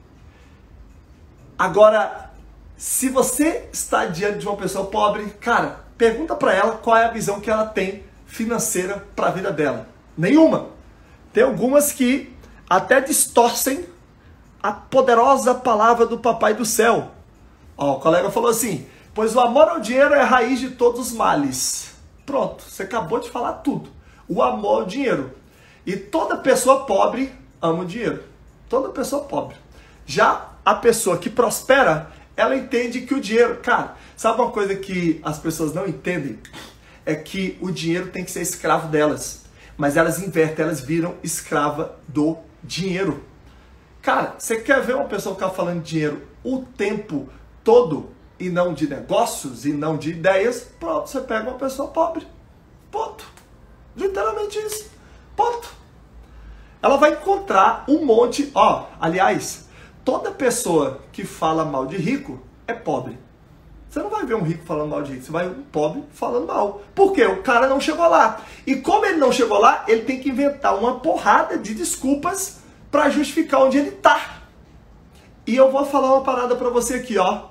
[1.63, 2.31] Agora,
[2.77, 7.13] se você está diante de uma pessoa pobre, cara, Pergunta para ela qual é a
[7.13, 9.87] visão que ela tem financeira para a vida dela.
[10.19, 10.71] Nenhuma.
[11.33, 12.37] Tem algumas que
[12.69, 13.87] até distorcem
[14.61, 17.13] a poderosa palavra do Papai do Céu.
[17.79, 21.01] Ó, o colega falou assim: pois o amor ao dinheiro é a raiz de todos
[21.01, 21.95] os males.
[22.27, 23.89] Pronto, você acabou de falar tudo.
[24.29, 25.33] O amor ao dinheiro.
[25.87, 28.25] E toda pessoa pobre ama o dinheiro.
[28.69, 29.55] Toda pessoa pobre.
[30.05, 35.21] Já a pessoa que prospera, ela entende que o dinheiro, cara, sabe uma coisa que
[35.23, 36.39] as pessoas não entendem?
[37.05, 39.43] É que o dinheiro tem que ser escravo delas.
[39.77, 43.25] Mas elas invertem, elas viram escrava do dinheiro.
[44.01, 47.29] Cara, você quer ver uma pessoa ficar falando de dinheiro o tempo
[47.63, 50.69] todo e não de negócios e não de ideias?
[50.79, 52.27] Pronto, você pega uma pessoa pobre.
[52.91, 53.25] Ponto.
[53.97, 54.91] Literalmente isso.
[55.37, 55.73] Ponto.
[56.83, 58.51] Ela vai encontrar um monte.
[58.55, 59.62] Ó, aliás,
[60.05, 63.19] toda pessoa que fala mal de rico é pobre.
[63.89, 66.03] Você não vai ver um rico falando mal de rico, você vai ver um pobre
[66.13, 66.81] falando mal.
[66.95, 67.27] Por quê?
[67.27, 68.41] O cara não chegou lá.
[68.67, 72.61] E como ele não chegou lá, ele tem que inventar uma porrada de desculpas
[72.91, 74.43] para justificar onde ele tá.
[75.47, 77.49] E eu vou falar uma parada para você aqui, ó.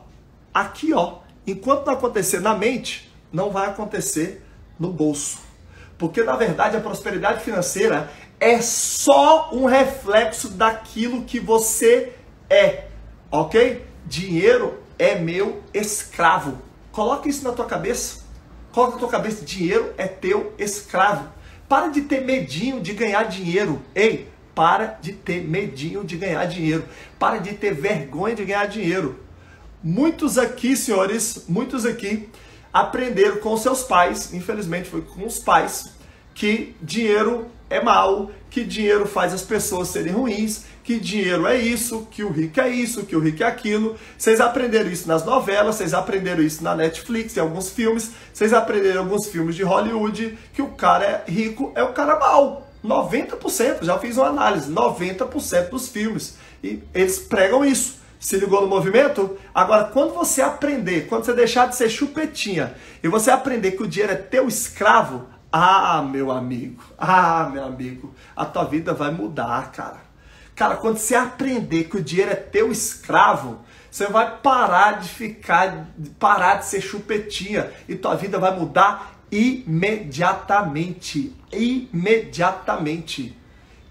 [0.54, 1.20] Aqui, ó.
[1.46, 4.44] Enquanto não acontecer na mente, não vai acontecer
[4.80, 5.40] no bolso.
[5.98, 8.10] Porque na verdade a prosperidade financeira
[8.40, 12.14] é só um reflexo daquilo que você
[12.52, 12.88] é,
[13.32, 13.86] ok?
[14.06, 16.58] Dinheiro é meu escravo.
[16.92, 18.22] Coloca isso na tua cabeça.
[18.74, 21.30] Coloca na tua cabeça, dinheiro é teu escravo.
[21.70, 23.82] Para de ter medinho de ganhar dinheiro.
[23.96, 26.84] Ei, para de ter medinho de ganhar dinheiro.
[27.18, 29.18] Para de ter vergonha de ganhar dinheiro.
[29.82, 32.30] Muitos aqui, senhores, muitos aqui
[32.74, 35.94] aprenderam com seus pais, infelizmente foi com os pais,
[36.34, 42.06] que dinheiro é mal, que dinheiro faz as pessoas serem ruins, que dinheiro é isso,
[42.12, 43.96] que o rico é isso, que o rico é aquilo.
[44.18, 48.96] Vocês aprenderam isso nas novelas, vocês aprenderam isso na Netflix, em alguns filmes, vocês aprenderam
[48.96, 52.68] em alguns filmes de Hollywood que o cara é rico é o cara mal.
[52.84, 56.36] 90%, já fiz uma análise, 90% dos filmes.
[56.62, 58.02] E eles pregam isso.
[58.20, 59.38] Se ligou no movimento?
[59.54, 63.88] Agora, quando você aprender, quando você deixar de ser chupetinha e você aprender que o
[63.88, 69.72] dinheiro é teu escravo, ah, meu amigo, ah, meu amigo, a tua vida vai mudar,
[69.72, 70.00] cara.
[70.56, 73.60] Cara, quando você aprender que o dinheiro é teu escravo,
[73.90, 75.88] você vai parar de ficar,
[76.20, 81.36] parar de ser chupetinha e tua vida vai mudar imediatamente.
[81.52, 83.38] Imediatamente.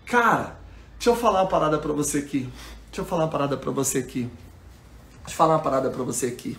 [0.07, 0.57] Cara,
[0.97, 2.49] deixa eu falar uma parada pra você aqui.
[2.87, 4.31] Deixa eu falar uma parada pra você aqui.
[5.21, 6.59] Deixa eu falar uma parada pra você aqui.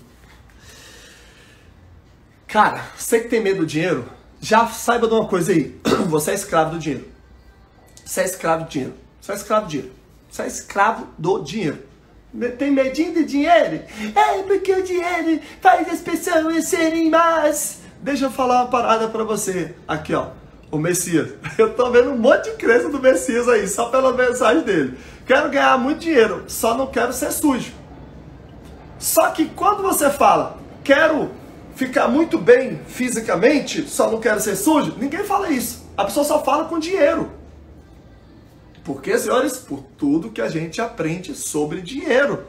[2.47, 4.05] Cara, você que tem medo do dinheiro,
[4.41, 5.80] já saiba de uma coisa aí.
[6.10, 7.08] Você é escravo do dinheiro.
[8.04, 8.95] Você é escravo do dinheiro.
[9.21, 9.91] Você é escravo do dinheiro.
[10.30, 11.80] Você é escravo do dinheiro.
[12.58, 13.82] Tem medinho de dinheiro?
[14.15, 17.80] É porque o dinheiro faz as pessoas serem más.
[18.01, 19.75] Deixa eu falar uma parada pra você.
[19.88, 20.30] Aqui, ó.
[20.71, 21.34] O Messias.
[21.58, 24.97] Eu tô vendo um monte de crença do Messias aí, só pela mensagem dele.
[25.27, 27.73] Quero ganhar muito dinheiro, só não quero ser sujo.
[28.97, 31.30] Só que quando você fala, quero
[31.75, 35.86] ficar muito bem fisicamente, só não quero ser sujo, ninguém fala isso.
[35.97, 37.31] A pessoa só fala com dinheiro.
[38.84, 39.57] Por quê, senhores?
[39.57, 42.45] Por tudo que a gente aprende sobre dinheiro.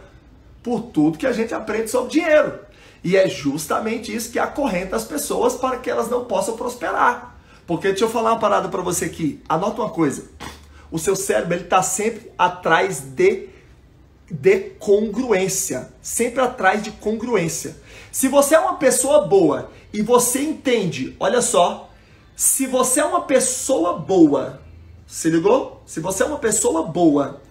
[0.62, 2.58] Por tudo que a gente aprende sobre dinheiro.
[3.04, 7.36] E é justamente isso que acorrenta as pessoas para que elas não possam prosperar.
[7.66, 9.42] Porque deixa eu falar uma parada para você aqui.
[9.48, 10.24] Anota uma coisa.
[10.90, 13.48] O seu cérebro ele está sempre atrás de,
[14.30, 15.90] de congruência.
[16.00, 17.76] Sempre atrás de congruência.
[18.12, 21.90] Se você é uma pessoa boa e você entende, olha só,
[22.36, 24.62] se você é uma pessoa boa
[25.12, 25.82] se ligou?
[25.84, 27.42] Se você é uma pessoa boa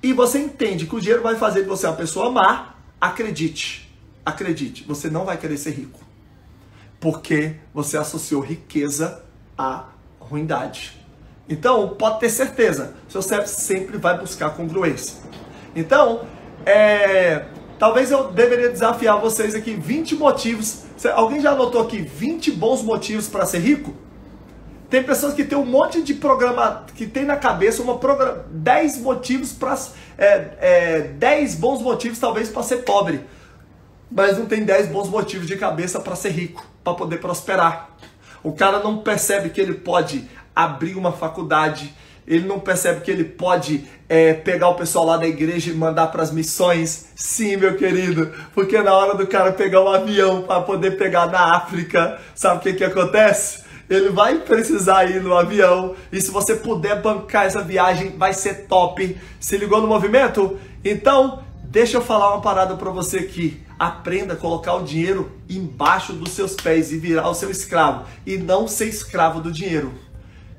[0.00, 3.92] e você entende que o dinheiro vai fazer de você uma pessoa má, acredite,
[4.24, 5.98] acredite, você não vai querer ser rico.
[7.00, 9.24] Porque você associou riqueza
[9.58, 9.86] à
[10.20, 10.96] ruindade.
[11.48, 15.16] Então, pode ter certeza, seu cérebro sempre vai buscar congruência.
[15.74, 16.24] Então,
[16.64, 17.46] é,
[17.82, 20.84] talvez eu deveria desafiar vocês aqui 20 motivos.
[21.14, 23.92] Alguém já anotou aqui 20 bons motivos para ser rico?
[24.88, 28.98] Tem pessoas que tem um monte de programa, que tem na cabeça uma programa, 10
[28.98, 29.76] motivos para.
[30.16, 33.24] É, é, 10 bons motivos talvez para ser pobre.
[34.08, 37.96] Mas não tem 10 bons motivos de cabeça para ser rico, para poder prosperar.
[38.44, 41.92] O cara não percebe que ele pode abrir uma faculdade,
[42.26, 46.08] ele não percebe que ele pode é, pegar o pessoal lá da igreja e mandar
[46.08, 47.06] para as missões.
[47.14, 51.56] Sim, meu querido, porque na hora do cara pegar um avião para poder pegar na
[51.56, 53.62] África, sabe o que, que acontece?
[53.88, 55.94] ele vai precisar ir no avião.
[56.10, 59.16] E se você puder bancar essa viagem, vai ser top.
[59.38, 60.58] Se ligou no movimento?
[60.84, 63.60] Então, deixa eu falar uma parada para você aqui.
[63.78, 68.04] Aprenda a colocar o dinheiro embaixo dos seus pés e virar o seu escravo.
[68.24, 69.92] E não ser escravo do dinheiro.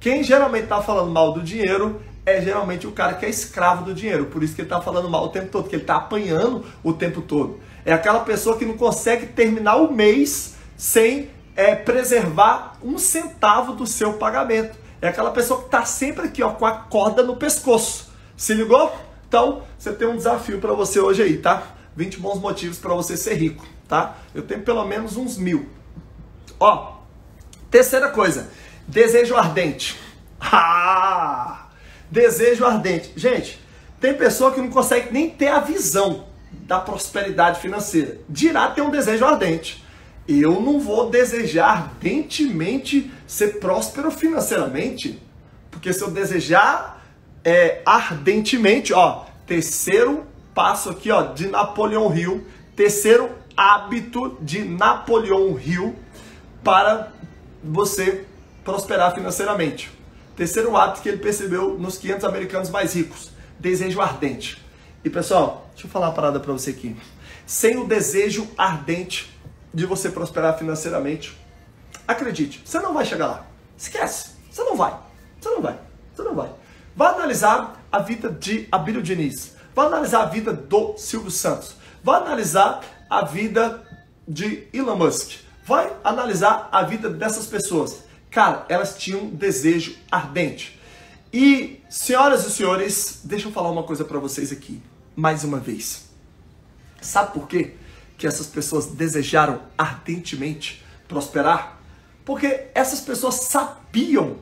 [0.04, 3.94] Quem geralmente está falando mal do dinheiro é geralmente o cara que é escravo do
[3.94, 4.26] dinheiro.
[4.26, 6.92] Por isso que ele está falando mal o tempo todo, que ele está apanhando o
[6.92, 7.62] tempo todo.
[7.86, 13.88] É aquela pessoa que não consegue terminar o mês sem é, preservar um centavo do
[13.88, 14.78] seu pagamento.
[15.02, 18.12] É aquela pessoa que está sempre aqui ó, com a corda no pescoço.
[18.36, 18.94] Se ligou?
[19.26, 21.64] Então, você tem um desafio para você hoje aí, tá?
[21.96, 24.18] 20 bons motivos para você ser rico, tá?
[24.36, 25.70] Eu tenho pelo menos uns mil.
[26.60, 26.98] Ó,
[27.72, 28.50] terceira coisa,
[28.94, 30.00] desejo ardente.
[30.40, 31.68] Ah!
[32.10, 33.12] Desejo ardente.
[33.16, 33.60] Gente,
[34.00, 38.20] tem pessoa que não consegue nem ter a visão da prosperidade financeira.
[38.30, 39.84] Dirá ter um desejo ardente
[40.28, 45.22] eu não vou desejar ardentemente ser próspero financeiramente,
[45.70, 47.02] porque se eu desejar
[47.44, 55.96] é, ardentemente, ó, terceiro passo aqui, ó, de Napoleão Hill, terceiro hábito de Napoleão Hill
[56.64, 57.12] para
[57.62, 58.26] você
[58.64, 59.92] prosperar financeiramente.
[60.36, 64.64] Terceiro hábito que ele percebeu nos 500 americanos mais ricos, desejo ardente.
[65.04, 66.96] E pessoal, deixa eu falar uma parada para você aqui.
[67.46, 69.34] Sem o desejo ardente,
[69.74, 71.36] de você prosperar financeiramente.
[72.08, 73.46] Acredite, você não vai chegar lá.
[73.78, 74.96] Esquece, você não vai.
[75.42, 75.78] Você não vai.
[76.14, 76.52] Você não vai.
[76.96, 79.56] Vá analisar a vida de Abílio Diniz.
[79.74, 81.76] Vá analisar a vida do Silvio Santos.
[82.04, 83.84] Vá analisar a vida
[84.28, 85.40] de Elon Musk.
[85.66, 88.04] Vai analisar a vida dessas pessoas.
[88.34, 90.80] Cara, elas tinham um desejo ardente.
[91.32, 94.82] E, senhoras e senhores, deixa eu falar uma coisa para vocês aqui,
[95.16, 96.06] mais uma vez.
[97.02, 97.74] Sabe por quê?
[98.18, 101.80] que essas pessoas desejaram ardentemente prosperar?
[102.24, 104.38] Porque essas pessoas sabiam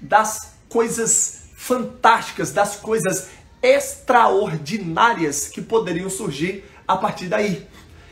[0.00, 3.28] das coisas fantásticas, das coisas
[3.62, 7.66] extraordinárias que poderiam surgir a partir daí.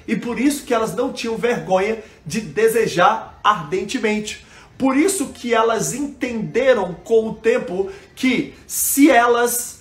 [0.07, 4.46] E por isso que elas não tinham vergonha de desejar ardentemente.
[4.79, 9.77] Por isso que elas entenderam com o tempo que se elas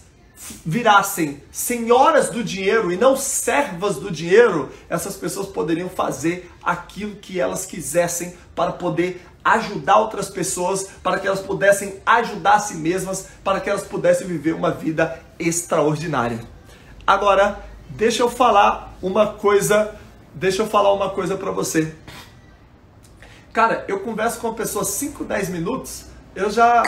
[0.65, 7.39] virassem senhoras do dinheiro e não servas do dinheiro, essas pessoas poderiam fazer aquilo que
[7.39, 13.27] elas quisessem para poder ajudar outras pessoas, para que elas pudessem ajudar a si mesmas,
[13.43, 16.39] para que elas pudessem viver uma vida extraordinária.
[17.05, 19.95] Agora, deixa eu falar uma coisa,
[20.33, 21.93] deixa eu falar uma coisa para você.
[23.55, 26.83] Cara, eu converso com uma pessoa 5, 10 minutos, eu já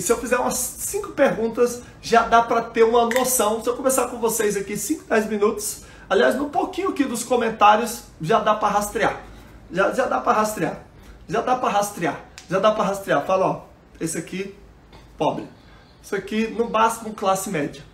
[0.00, 3.62] se eu fizer umas 5 perguntas, já dá para ter uma noção.
[3.62, 8.04] Se eu conversar com vocês aqui 5, 10 minutos, aliás, no pouquinho aqui dos comentários,
[8.22, 9.20] já dá para rastrear.
[9.70, 10.80] Já, já dá para rastrear.
[11.28, 12.24] Já dá para rastrear.
[12.48, 13.26] Já dá para rastrear.
[13.26, 13.62] Fala, ó,
[14.00, 14.56] esse aqui,
[15.18, 15.46] pobre.
[16.02, 17.84] Esse aqui, no máximo, classe média.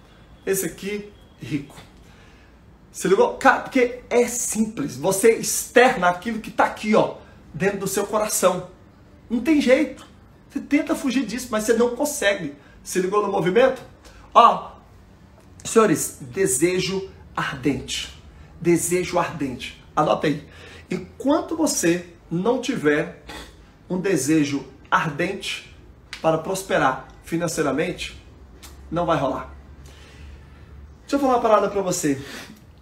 [0.46, 1.74] Esse aqui, rico.
[2.92, 3.34] Se ligou?
[3.38, 4.96] Cara, porque é simples.
[4.98, 7.16] Você externa aquilo que está aqui, ó,
[7.54, 8.68] dentro do seu coração.
[9.30, 10.06] Não tem jeito.
[10.50, 12.54] Você tenta fugir disso, mas você não consegue.
[12.82, 13.82] Se ligou no movimento?
[14.34, 14.72] Ó,
[15.64, 18.12] senhores, desejo ardente.
[18.60, 19.82] Desejo ardente.
[19.96, 20.46] Anota aí.
[20.90, 23.22] Enquanto você não tiver
[23.88, 25.74] um desejo ardente
[26.20, 28.20] para prosperar financeiramente,
[28.90, 29.54] não vai rolar.
[31.02, 32.20] Deixa eu falar uma parada para você.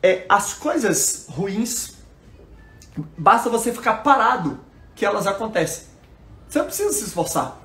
[0.02, 1.94] É, as coisas ruins,
[3.16, 4.60] basta você ficar parado
[4.94, 5.84] que elas acontecem.
[6.48, 7.58] Você não precisa se esforçar.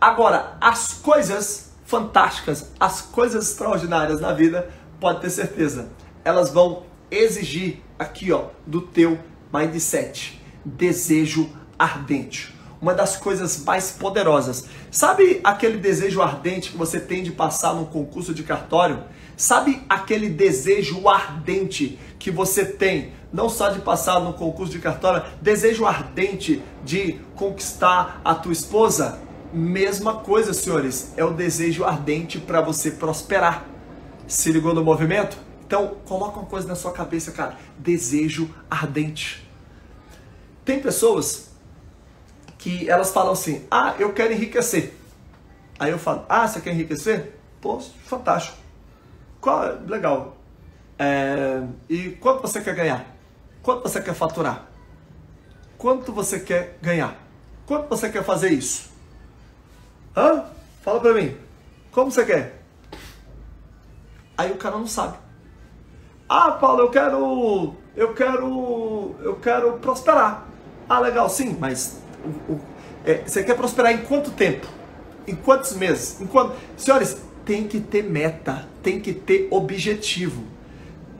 [0.00, 4.68] Agora, as coisas fantásticas, as coisas extraordinárias na vida,
[4.98, 5.90] pode ter certeza,
[6.24, 9.18] elas vão exigir aqui, ó, do teu
[9.52, 12.56] mindset, desejo ardente.
[12.80, 14.64] Uma das coisas mais poderosas.
[14.90, 19.04] Sabe aquele desejo ardente que você tem de passar num concurso de cartório?
[19.36, 25.24] Sabe aquele desejo ardente que você tem, não só de passar no concurso de cartório,
[25.40, 29.18] desejo ardente de conquistar a tua esposa?
[29.52, 33.66] Mesma coisa, senhores, é o desejo ardente para você prosperar.
[34.26, 35.36] Se ligou no movimento?
[35.66, 37.56] Então, coloca uma coisa na sua cabeça, cara.
[37.78, 39.48] Desejo ardente.
[40.64, 41.50] Tem pessoas
[42.58, 44.94] que elas falam assim: "Ah, eu quero enriquecer".
[45.78, 47.38] Aí eu falo: "Ah, você quer enriquecer?
[47.60, 48.56] Pô, fantástico.
[49.40, 50.36] Qual, legal.
[50.98, 53.11] É, e quanto você quer ganhar?
[53.62, 54.66] Quanto você quer faturar?
[55.78, 57.16] Quanto você quer ganhar?
[57.66, 58.90] Quanto você quer fazer isso?
[60.16, 60.44] Hã?
[60.82, 61.36] Fala pra mim.
[61.92, 62.62] Como você quer?
[64.36, 65.16] Aí o cara não sabe.
[66.28, 67.74] Ah, Paulo, eu quero.
[67.94, 69.14] Eu quero.
[69.20, 70.46] Eu quero prosperar.
[70.88, 72.02] Ah, legal, sim, mas.
[72.24, 72.60] O, o,
[73.04, 74.66] é, você quer prosperar em quanto tempo?
[75.26, 76.20] Em quantos meses?
[76.20, 76.56] Em quanto...
[76.76, 80.44] Senhores, tem que ter meta, tem que ter objetivo.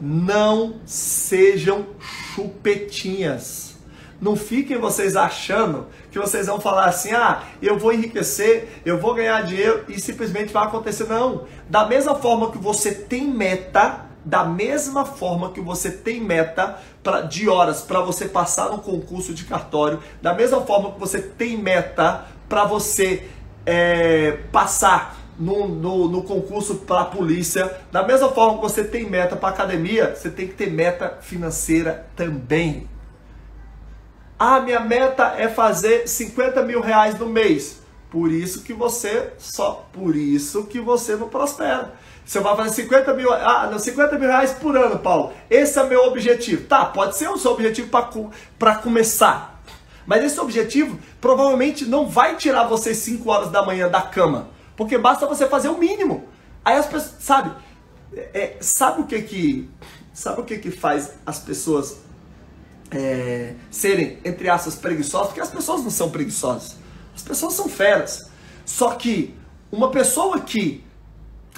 [0.05, 3.76] Não sejam chupetinhas.
[4.20, 9.14] Não fiquem vocês achando que vocês vão falar assim: ah, eu vou enriquecer, eu vou
[9.14, 11.07] ganhar dinheiro e simplesmente vai acontecer.
[11.07, 11.44] Não.
[11.70, 17.20] Da mesma forma que você tem meta, da mesma forma que você tem meta pra,
[17.20, 21.57] de horas para você passar no concurso de cartório, da mesma forma que você tem
[21.57, 23.28] meta para você
[23.64, 29.09] é, passar no, no, no concurso para a polícia, da mesma forma que você tem
[29.09, 32.89] meta para academia, você tem que ter meta financeira também.
[34.39, 37.80] Ah, minha meta é fazer 50 mil reais no mês.
[38.11, 41.95] Por isso que você só, por isso que você não prospera.
[42.24, 45.33] Você vai fazer 50 mil, ah, não, 50 mil reais por ano, Paulo.
[45.49, 46.66] Esse é meu objetivo.
[46.66, 47.89] Tá, pode ser o seu objetivo
[48.59, 49.62] para começar.
[50.07, 54.49] Mas esse objetivo provavelmente não vai tirar você 5 horas da manhã da cama.
[54.77, 56.29] Porque basta você fazer o mínimo.
[56.64, 57.53] Aí as pessoas, sabe?
[58.14, 59.70] É, sabe o que que,
[60.12, 61.99] sabe o que que faz as pessoas
[62.91, 66.77] é, serem, entre aspas, preguiçosas, porque as pessoas não são preguiçosas.
[67.14, 68.31] As pessoas são feras.
[68.64, 69.35] Só que
[69.70, 70.85] uma pessoa que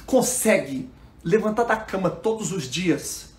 [0.07, 0.89] consegue
[1.23, 3.33] levantar da cama todos os dias,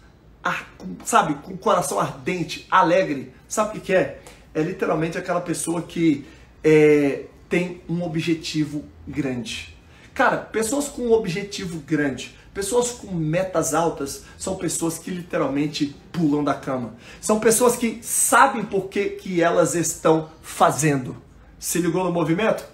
[1.04, 4.20] sabe, com o coração ardente, alegre, sabe o que, é?
[4.54, 6.26] É literalmente aquela pessoa que
[6.64, 9.74] é, tem um objetivo grande.
[10.14, 16.42] Cara, pessoas com um objetivo grande, Pessoas com metas altas são pessoas que literalmente pulam
[16.42, 16.96] da cama.
[17.20, 21.18] São pessoas que sabem por que, que elas estão fazendo.
[21.60, 22.66] Se ligou no movimento?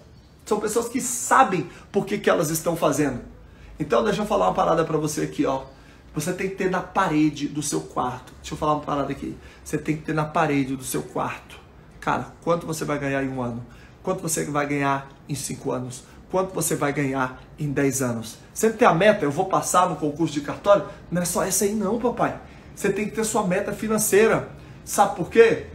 [0.45, 3.21] São pessoas que sabem por que, que elas estão fazendo.
[3.79, 5.63] Então deixa eu falar uma parada para você aqui, ó.
[6.13, 8.33] Você tem que ter na parede do seu quarto.
[8.39, 9.35] Deixa eu falar uma parada aqui.
[9.63, 11.59] Você tem que ter na parede do seu quarto.
[11.99, 13.65] Cara, quanto você vai ganhar em um ano?
[14.03, 16.03] Quanto você vai ganhar em cinco anos?
[16.31, 18.37] quanto você vai ganhar em 10 anos.
[18.53, 20.85] Você tem a meta, eu vou passar no concurso de cartório?
[21.11, 22.39] Não é só essa aí não, papai.
[22.73, 24.47] Você tem que ter sua meta financeira.
[24.85, 25.65] Sabe por quê?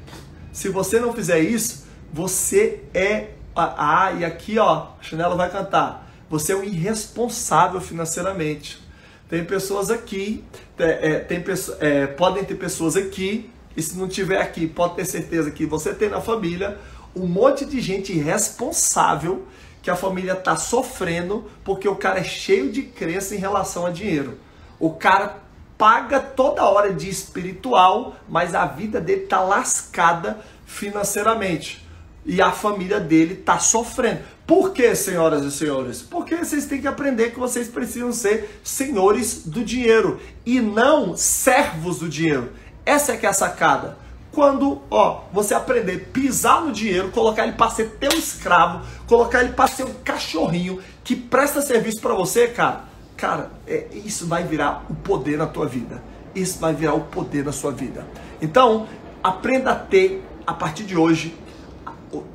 [0.53, 6.11] Se você não fizer isso, você é ah, e aqui ó, a Chanela vai cantar.
[6.29, 8.83] Você é um irresponsável financeiramente.
[9.29, 10.45] Tem pessoas aqui,
[10.79, 11.43] é, é, tem
[11.81, 15.93] é, podem ter pessoas aqui, e se não tiver aqui, pode ter certeza que você
[15.93, 16.79] tem na família
[17.17, 19.47] um monte de gente irresponsável
[19.83, 23.91] que a família está sofrendo porque o cara é cheio de crença em relação a
[23.91, 24.39] dinheiro.
[24.79, 25.39] O cara
[25.79, 31.87] paga toda hora de espiritual, mas a vida dele está lascada financeiramente
[32.25, 34.21] e a família dele está sofrendo.
[34.47, 36.03] Por que, senhoras e senhores?
[36.03, 42.01] Porque vocês têm que aprender que vocês precisam ser senhores do dinheiro e não servos
[42.01, 42.53] do dinheiro.
[42.85, 43.97] Essa é que é a sacada.
[44.37, 49.43] Quando, ó, você aprender a pisar no dinheiro, colocar ele para ser teu escravo, colocar
[49.43, 52.85] ele para ser um cachorrinho que presta serviço para você, cara,
[53.17, 56.03] cara, é, isso vai virar o poder na tua vida.
[56.35, 58.07] Isso vai virar o poder na sua vida.
[58.39, 58.87] Então,
[59.23, 61.35] aprenda a ter, a partir de hoje,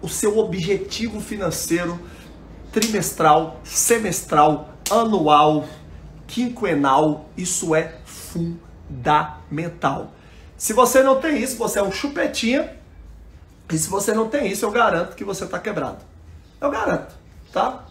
[0.02, 2.00] o seu objetivo financeiro
[2.72, 5.66] trimestral, semestral, anual,
[6.26, 10.14] quinquenal, isso é fundamental.
[10.62, 12.78] Se você não tem isso, você é um chupetinha.
[13.68, 16.06] E se você não tem isso, eu garanto que você está quebrado.
[16.62, 17.16] Eu garanto,
[17.52, 17.86] tá?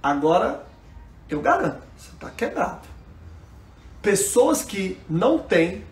[0.00, 0.64] Agora,
[1.28, 2.86] eu garanto, você está quebrado.
[4.00, 5.84] Pessoas que não têm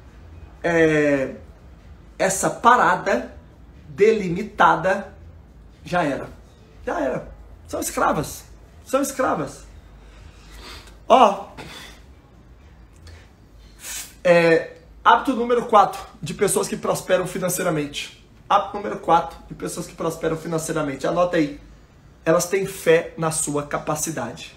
[0.63, 1.35] é,
[2.17, 3.35] essa parada
[3.89, 5.13] delimitada
[5.85, 6.29] já era.
[6.87, 7.29] Já era.
[7.67, 8.45] São escravas.
[8.87, 9.65] São escravas.
[11.09, 11.49] Ó.
[14.23, 18.23] É, hábito número 4 de pessoas que prosperam financeiramente.
[18.49, 21.07] Hábito número 4 de pessoas que prosperam financeiramente.
[21.07, 21.59] Anota aí.
[22.25, 24.55] Elas têm fé na sua capacidade.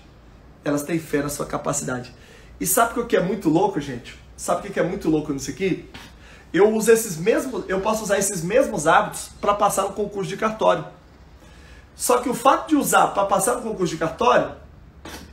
[0.66, 2.14] Elas têm fé na sua capacidade.
[2.60, 4.20] E sabe o que é muito louco, gente?
[4.36, 5.90] Sabe o que é muito louco nisso aqui?
[6.54, 10.38] Eu uso esses mesmos, eu posso usar esses mesmos hábitos para passar no concurso de
[10.38, 10.86] cartório.
[11.96, 14.56] Só que o fato de usar para passar no concurso de cartório,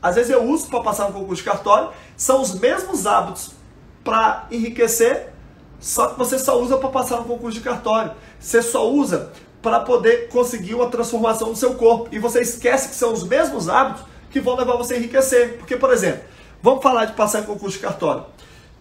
[0.00, 3.59] às vezes eu uso para passar no concurso de cartório, são os mesmos hábitos
[4.04, 5.32] para enriquecer,
[5.78, 8.12] só que você só usa para passar no concurso de cartório.
[8.38, 9.32] Você só usa
[9.62, 12.08] para poder conseguir uma transformação no seu corpo.
[12.12, 15.58] E você esquece que são os mesmos hábitos que vão levar você a enriquecer.
[15.58, 16.22] Porque, por exemplo,
[16.62, 18.24] vamos falar de passar em concurso de cartório.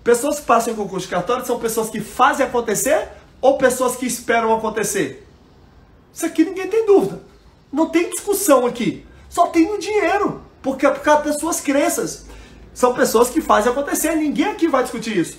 [0.04, 3.10] Pessoas que passam em concurso de cartório são pessoas que fazem acontecer
[3.42, 5.26] ou pessoas que esperam acontecer?
[6.14, 7.22] Isso aqui ninguém tem dúvida.
[7.72, 9.06] Não tem discussão aqui.
[9.30, 10.44] Só tem o dinheiro.
[10.62, 12.26] Porque é por causa das suas crenças.
[12.80, 14.16] São pessoas que fazem acontecer.
[14.16, 15.38] Ninguém aqui vai discutir isso.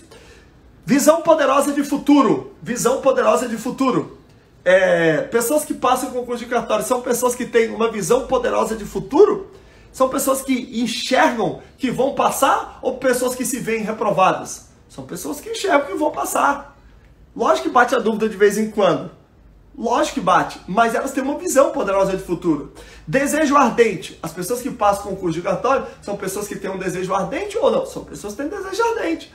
[0.85, 2.53] Visão poderosa de futuro.
[2.63, 4.19] Visão poderosa de futuro.
[4.63, 8.77] É, pessoas que passam o concurso de cartório são pessoas que têm uma visão poderosa
[8.77, 9.51] de futuro?
[9.91, 14.69] São pessoas que enxergam que vão passar ou pessoas que se veem reprovadas?
[14.87, 16.77] São pessoas que enxergam que vão passar.
[17.35, 19.11] Lógico que bate a dúvida de vez em quando.
[19.81, 22.75] Lógico que bate, mas elas têm uma visão poderosa de futuro.
[23.07, 24.19] Desejo ardente.
[24.23, 27.71] As pessoas que passam concurso de cartório são pessoas que têm um desejo ardente ou
[27.71, 27.87] não?
[27.87, 29.33] São pessoas que têm desejo ardente.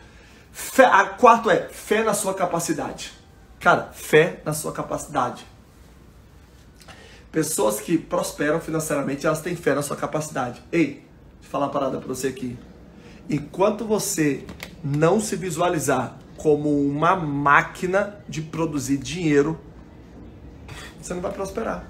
[0.51, 3.11] Fé, a quarto é fé na sua capacidade.
[3.59, 5.43] Cara, fé na sua capacidade.
[7.31, 10.61] Pessoas que prosperam financeiramente, elas têm fé na sua capacidade.
[10.71, 11.03] Ei,
[11.43, 12.55] eu falar uma parada para você aqui.
[13.27, 14.45] Enquanto você
[14.83, 19.59] não se visualizar como uma máquina de produzir dinheiro,
[21.05, 21.85] você não vai prosperar.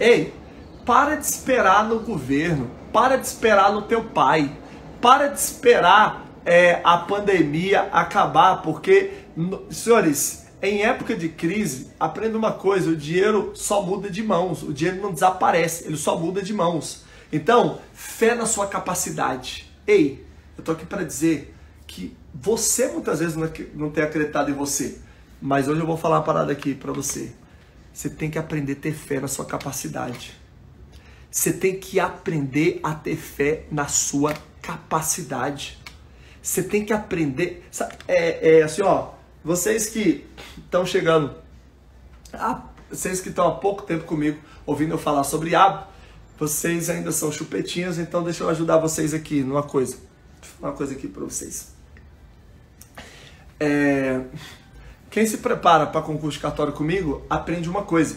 [0.00, 0.34] Ei,
[0.84, 4.56] para de esperar no governo, para de esperar no teu pai,
[5.00, 9.12] para de esperar é, a pandemia acabar, porque,
[9.70, 14.72] senhores, em época de crise, aprenda uma coisa: o dinheiro só muda de mãos, o
[14.72, 17.04] dinheiro não desaparece, ele só muda de mãos.
[17.32, 19.70] Então, fé na sua capacidade.
[19.86, 20.26] Ei,
[20.56, 21.54] eu tô aqui para dizer
[21.86, 23.36] que você muitas vezes
[23.74, 24.98] não tem acreditado em você,
[25.40, 27.32] mas hoje eu vou falar uma parada aqui para você.
[27.94, 30.34] Você tem que aprender a ter fé na sua capacidade.
[31.30, 35.78] Você tem que aprender a ter fé na sua capacidade.
[36.42, 37.64] Você tem que aprender.
[38.08, 39.12] É, é assim, ó.
[39.44, 40.26] Vocês que
[40.58, 41.36] estão chegando,
[42.90, 45.86] vocês que estão há pouco tempo comigo ouvindo eu falar sobre hábito,
[46.38, 49.98] vocês ainda são chupetinhos, então deixa eu ajudar vocês aqui numa coisa.
[50.58, 51.72] Uma coisa aqui para vocês.
[53.60, 54.20] É,
[55.14, 58.16] quem se prepara para concurso de cartório comigo aprende uma coisa: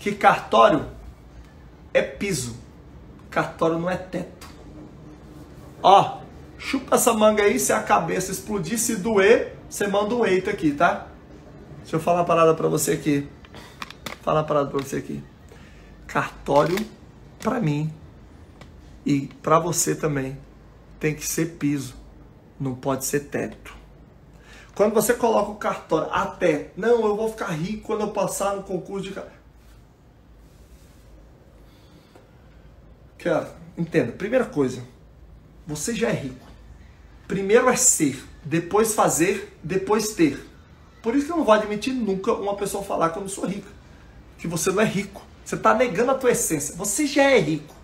[0.00, 0.84] que cartório
[1.94, 2.56] é piso,
[3.30, 4.48] cartório não é teto.
[5.80, 6.18] Ó,
[6.58, 10.72] chupa essa manga aí, se a cabeça explodir, se doer, você manda um eito aqui,
[10.72, 11.06] tá?
[11.82, 13.28] Deixa eu falar uma parada para você aqui.
[14.20, 15.22] Falar uma parada para você aqui.
[16.08, 16.84] Cartório
[17.38, 17.92] para mim
[19.06, 20.36] e para você também,
[20.98, 21.94] tem que ser piso,
[22.58, 23.77] não pode ser teto.
[24.78, 28.62] Quando você coloca o cartório até, não, eu vou ficar rico quando eu passar no
[28.62, 29.20] concurso de.
[33.18, 34.12] Cara, entenda.
[34.12, 34.84] Primeira coisa,
[35.66, 36.46] você já é rico.
[37.26, 40.48] Primeiro é ser, depois fazer, depois ter.
[41.02, 43.46] Por isso que eu não vou admitir nunca uma pessoa falar que eu não sou
[43.46, 43.72] rica.
[44.38, 45.20] Que você não é rico.
[45.44, 46.76] Você está negando a tua essência.
[46.76, 47.74] Você já é rico.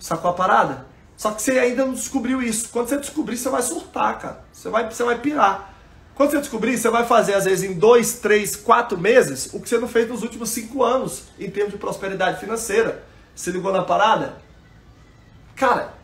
[0.00, 0.86] Sacou a parada?
[1.18, 2.70] Só que você ainda não descobriu isso.
[2.70, 4.44] Quando você descobrir, você vai surtar, cara.
[4.50, 5.71] Você vai, você vai pirar.
[6.14, 9.68] Quando você descobrir, você vai fazer, às vezes, em dois, três, quatro meses, o que
[9.68, 13.04] você não fez nos últimos cinco anos, em termos de prosperidade financeira.
[13.34, 14.36] Se ligou na parada?
[15.56, 15.94] Cara,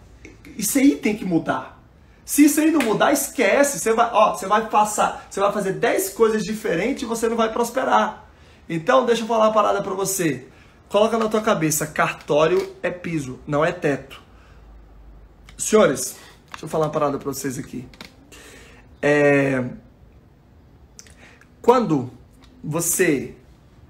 [0.57, 1.79] isso aí tem que mudar.
[2.25, 3.79] Se isso aí não mudar, esquece.
[3.79, 7.37] Você vai, ó, você vai passar, você vai fazer dez coisas diferentes e você não
[7.37, 8.29] vai prosperar.
[8.69, 10.47] Então, deixa eu falar uma parada para você.
[10.89, 14.23] Coloca na tua cabeça, cartório é piso, não é teto.
[15.57, 16.17] Senhores,
[16.51, 17.87] deixa eu falar uma parada para vocês aqui.
[19.03, 19.65] É,
[21.61, 22.11] quando
[22.63, 23.35] você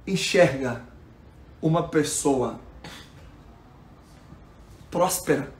[0.06, 0.82] enxerga
[1.60, 2.60] uma pessoa
[4.90, 5.52] próspera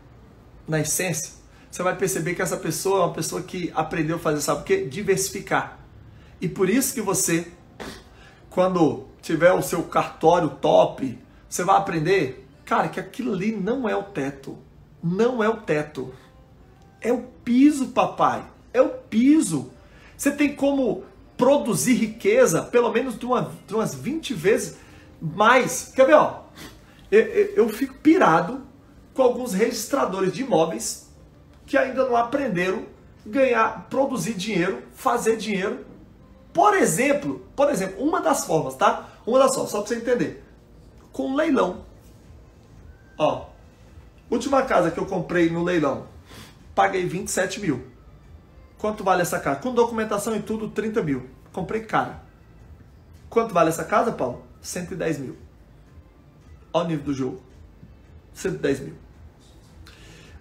[0.66, 1.32] na essência,
[1.70, 4.64] você vai perceber que essa pessoa é uma pessoa que aprendeu a fazer, sabe o
[4.64, 4.86] quê?
[4.86, 5.78] Diversificar.
[6.40, 7.50] E por isso que você,
[8.50, 13.94] quando tiver o seu cartório top, você vai aprender, cara, que aquilo ali não é
[13.96, 14.56] o teto.
[15.02, 16.12] Não é o teto.
[17.00, 18.44] É o piso, papai.
[18.72, 19.70] É o piso.
[20.16, 21.04] Você tem como
[21.38, 24.76] produzir riqueza pelo menos de, uma, de umas 20 vezes
[25.22, 25.92] mais.
[25.94, 26.42] Quer ver, ó?
[27.10, 28.60] Eu, eu, eu fico pirado
[29.14, 31.08] com alguns registradores de imóveis
[31.64, 32.84] que ainda não aprenderam
[33.24, 35.86] ganhar, produzir dinheiro, fazer dinheiro.
[36.52, 39.08] Por exemplo, por exemplo, uma das formas, tá?
[39.26, 40.44] Uma das formas, só para você entender.
[41.12, 41.84] Com leilão.
[43.16, 43.46] Ó,
[44.30, 46.06] última casa que eu comprei no leilão,
[46.74, 47.97] paguei 27 mil.
[48.78, 49.60] Quanto vale essa casa?
[49.60, 51.28] Com documentação e tudo, 30 mil.
[51.52, 52.22] Comprei cara.
[53.28, 54.44] Quanto vale essa casa, Paulo?
[54.62, 55.36] 110 mil.
[56.72, 57.42] Olha o nível do jogo.
[58.34, 58.94] 110 mil.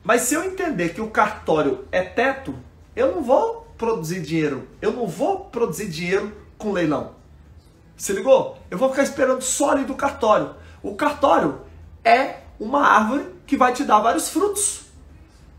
[0.04, 2.56] Mas se eu entender que o cartório é teto,
[2.96, 4.68] eu não vou produzir dinheiro.
[4.82, 7.16] Eu não vou produzir dinheiro com leilão.
[7.96, 8.58] Se ligou?
[8.70, 10.56] Eu vou ficar esperando só ali do cartório.
[10.84, 11.62] O cartório
[12.04, 14.86] é uma árvore que vai te dar vários frutos.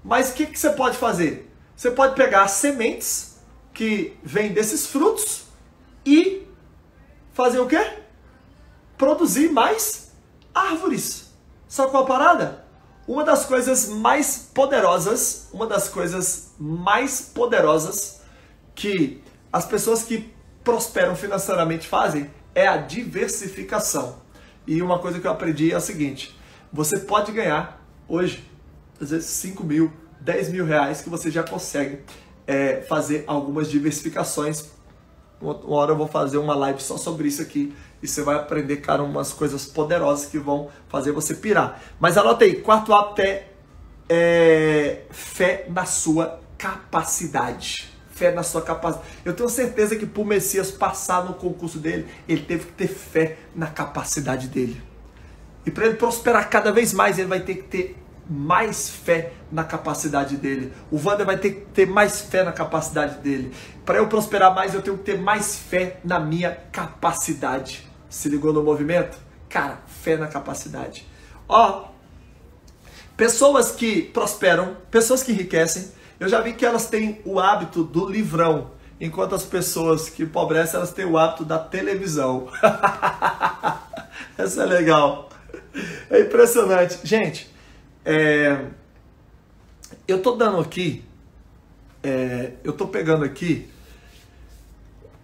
[0.04, 1.47] Mas o que, que você pode fazer?
[1.78, 3.36] Você pode pegar sementes
[3.72, 5.44] que vêm desses frutos
[6.04, 6.44] e
[7.32, 8.00] fazer o quê?
[8.96, 10.10] Produzir mais
[10.52, 11.30] árvores.
[11.68, 12.64] Sabe qual a parada?
[13.06, 18.22] Uma das coisas mais poderosas, uma das coisas mais poderosas
[18.74, 19.22] que
[19.52, 24.20] as pessoas que prosperam financeiramente fazem é a diversificação.
[24.66, 26.36] E uma coisa que eu aprendi é a seguinte:
[26.72, 28.44] você pode ganhar hoje,
[29.00, 32.00] às vezes 5 mil, 10 mil reais que você já consegue
[32.46, 34.66] é, fazer algumas diversificações.
[35.40, 38.78] Uma hora eu vou fazer uma live só sobre isso aqui e você vai aprender,
[38.78, 41.80] cara, umas coisas poderosas que vão fazer você pirar.
[42.00, 43.46] Mas anota aí, quarto hábito é,
[44.08, 47.88] é fé na sua capacidade.
[48.10, 49.08] Fé na sua capacidade.
[49.24, 53.36] Eu tenho certeza que para Messias passar no concurso dele, ele teve que ter fé
[53.54, 54.82] na capacidade dele.
[55.64, 57.96] E para ele prosperar cada vez mais, ele vai ter que ter
[58.28, 60.72] mais fé na capacidade dele.
[60.90, 63.54] O Wander vai ter que ter mais fé na capacidade dele.
[63.84, 67.88] Para eu prosperar mais, eu tenho que ter mais fé na minha capacidade.
[68.10, 69.16] Se ligou no movimento?
[69.48, 71.06] Cara, fé na capacidade.
[71.48, 71.88] Ó,
[73.16, 78.08] pessoas que prosperam, pessoas que enriquecem, eu já vi que elas têm o hábito do
[78.08, 82.48] livrão, enquanto as pessoas que empobrecem, elas têm o hábito da televisão.
[84.36, 85.30] Essa é legal.
[86.10, 86.98] É impressionante.
[87.04, 87.50] Gente,
[88.08, 88.64] é,
[90.06, 91.04] eu tô dando aqui,
[92.02, 93.68] é, eu tô pegando aqui,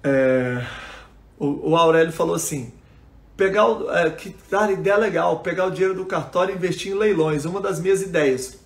[0.03, 0.63] é,
[1.39, 2.75] o, o, Aurélio falou assim,
[3.39, 6.95] pegar o, é, que cara, ideia legal, pegar o dinheiro do cartório e investir em
[6.95, 8.59] leilões, uma das minhas ideias.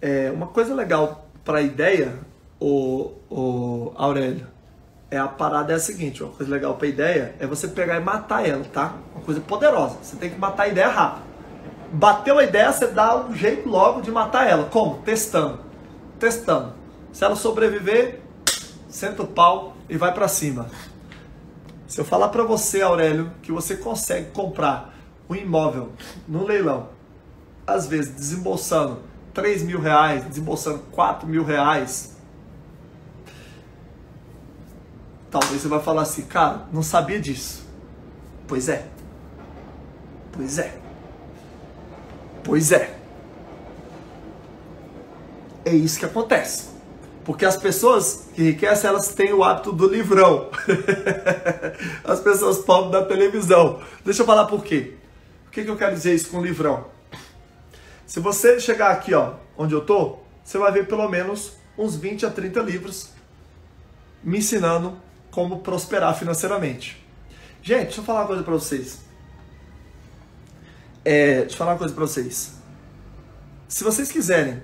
[0.00, 2.18] É, uma coisa legal para ideia,
[2.58, 4.46] o, o Aurélio,
[5.10, 8.00] é a parada é a seguinte, uma coisa legal para ideia é você pegar e
[8.00, 8.96] matar ela, tá?
[9.14, 9.98] Uma coisa poderosa.
[10.00, 11.33] Você tem que matar a ideia rápido.
[11.94, 14.64] Bateu a ideia, você dá um jeito logo de matar ela.
[14.64, 14.98] Como?
[15.02, 15.60] Testando.
[16.18, 16.72] Testando.
[17.12, 18.20] Se ela sobreviver,
[18.88, 20.66] senta o pau e vai para cima.
[21.86, 24.92] Se eu falar para você, Aurélio, que você consegue comprar
[25.30, 25.92] um imóvel
[26.26, 26.88] no leilão,
[27.64, 28.98] às vezes desembolsando
[29.32, 32.16] 3 mil reais, desembolsando 4 mil reais,
[35.30, 37.64] talvez você vai falar assim, cara, não sabia disso.
[38.48, 38.84] Pois é.
[40.32, 40.83] Pois é.
[42.44, 42.94] Pois é.
[45.64, 46.74] É isso que acontece.
[47.24, 50.50] Porque as pessoas que enriquecem, elas têm o hábito do livrão.
[52.04, 53.80] as pessoas pobres da televisão.
[54.04, 54.92] Deixa eu falar por quê.
[55.48, 56.86] O que, que eu quero dizer isso com livrão?
[58.06, 62.26] Se você chegar aqui, ó, onde eu tô, você vai ver pelo menos uns 20
[62.26, 63.10] a 30 livros
[64.22, 64.96] me ensinando
[65.30, 67.02] como prosperar financeiramente.
[67.62, 69.03] Gente, deixa eu falar uma coisa para vocês.
[71.04, 72.54] É, deixa eu falar uma coisa para vocês.
[73.68, 74.62] Se vocês quiserem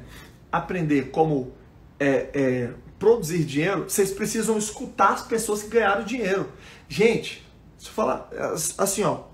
[0.51, 1.53] aprender como
[1.99, 6.51] é, é, produzir dinheiro, vocês precisam escutar as pessoas que ganharam dinheiro.
[6.89, 8.31] Gente, deixa eu falar
[8.79, 9.25] assim, ó.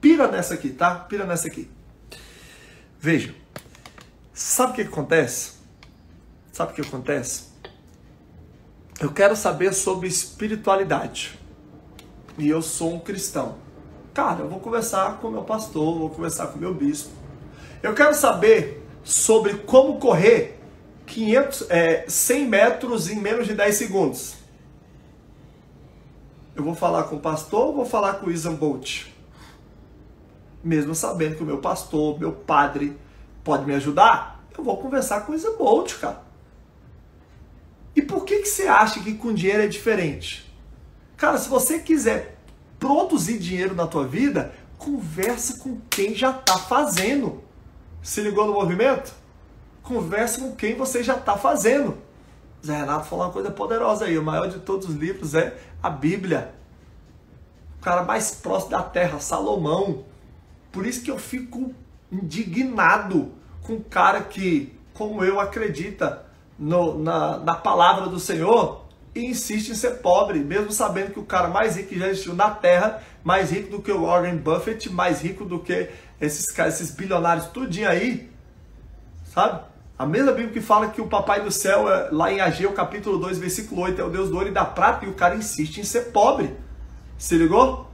[0.00, 0.94] Pira nessa aqui, tá?
[0.94, 1.70] Pira nessa aqui.
[2.98, 3.34] Veja.
[4.32, 5.52] Sabe o que acontece?
[6.52, 7.50] Sabe o que acontece?
[8.98, 11.38] Eu quero saber sobre espiritualidade.
[12.38, 13.58] E eu sou um cristão.
[14.20, 17.08] Cara, eu vou conversar com meu pastor, vou conversar com meu bispo.
[17.82, 20.60] Eu quero saber sobre como correr
[21.06, 24.34] 500, é, 100 metros em menos de 10 segundos.
[26.54, 29.06] Eu vou falar com o pastor ou vou falar com o Isan Bolt?
[30.62, 32.94] Mesmo sabendo que o meu pastor, meu padre,
[33.42, 36.20] pode me ajudar, eu vou conversar com o Isan Bolt, cara.
[37.96, 40.46] E por que, que você acha que com dinheiro é diferente?
[41.16, 42.39] Cara, se você quiser
[42.80, 47.44] produzir dinheiro na tua vida, conversa com quem já está fazendo.
[48.02, 49.20] Se ligou no movimento?
[49.90, 51.98] converse com quem você já está fazendo.
[52.64, 54.16] Zé Renato falou uma coisa poderosa aí.
[54.16, 56.54] O maior de todos os livros é a Bíblia.
[57.78, 60.04] O cara mais próximo da terra, Salomão.
[60.70, 61.74] Por isso que eu fico
[62.12, 66.24] indignado com um cara que, como eu, acredita
[66.56, 68.79] no, na, na palavra do Senhor
[69.14, 72.34] e insiste em ser pobre, mesmo sabendo que o cara mais rico que já existiu
[72.34, 75.90] na terra, mais rico do que o Warren Buffett, mais rico do que
[76.20, 78.30] esses, esses bilionários tudinho aí,
[79.34, 79.62] sabe?
[79.98, 83.18] A mesma Bíblia que fala que o Papai do Céu, é, lá em Ageu, capítulo
[83.18, 85.78] 2, versículo 8, é o Deus do ouro e da prata, e o cara insiste
[85.78, 86.56] em ser pobre.
[87.18, 87.86] Se ligou?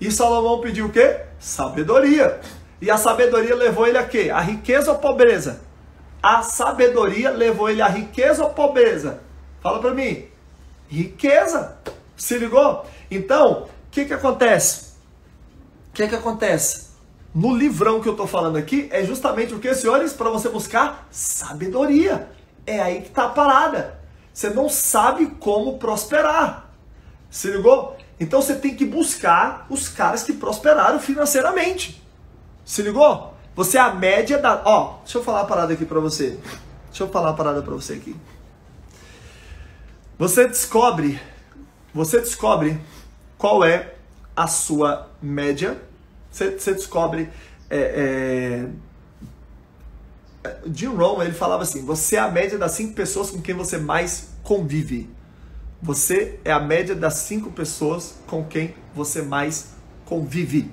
[0.00, 1.20] E Salomão pediu o quê?
[1.38, 2.40] Sabedoria.
[2.80, 4.30] E a sabedoria levou ele a quê?
[4.32, 5.60] A riqueza ou pobreza?
[6.22, 9.20] A sabedoria levou ele a riqueza ou pobreza?
[9.60, 10.29] Fala para mim.
[10.90, 11.78] Riqueza.
[12.16, 12.84] Se ligou?
[13.10, 14.90] Então, o que que acontece?
[15.90, 16.90] O que que acontece?
[17.34, 20.12] no livrão que eu estou falando aqui é justamente o que, senhores?
[20.12, 22.28] Para você buscar sabedoria.
[22.66, 24.00] É aí que está a parada.
[24.32, 26.70] Você não sabe como prosperar.
[27.30, 27.96] Se ligou?
[28.18, 32.02] Então você tem que buscar os caras que prosperaram financeiramente.
[32.64, 33.34] Se ligou?
[33.54, 34.62] Você é a média da.
[34.64, 36.38] Ó, deixa eu falar uma parada aqui para você.
[36.88, 38.16] Deixa eu falar uma parada para você aqui.
[40.20, 41.18] Você descobre,
[41.94, 42.78] você descobre
[43.38, 43.94] qual é
[44.36, 45.80] a sua média
[46.30, 47.30] você, você descobre.
[47.70, 48.68] É,
[50.44, 53.54] é, Jim Rohn, ele falava assim: você é a média das cinco pessoas com quem
[53.54, 55.10] você mais convive.
[55.82, 59.70] Você é a média das cinco pessoas com quem você mais
[60.04, 60.70] convive.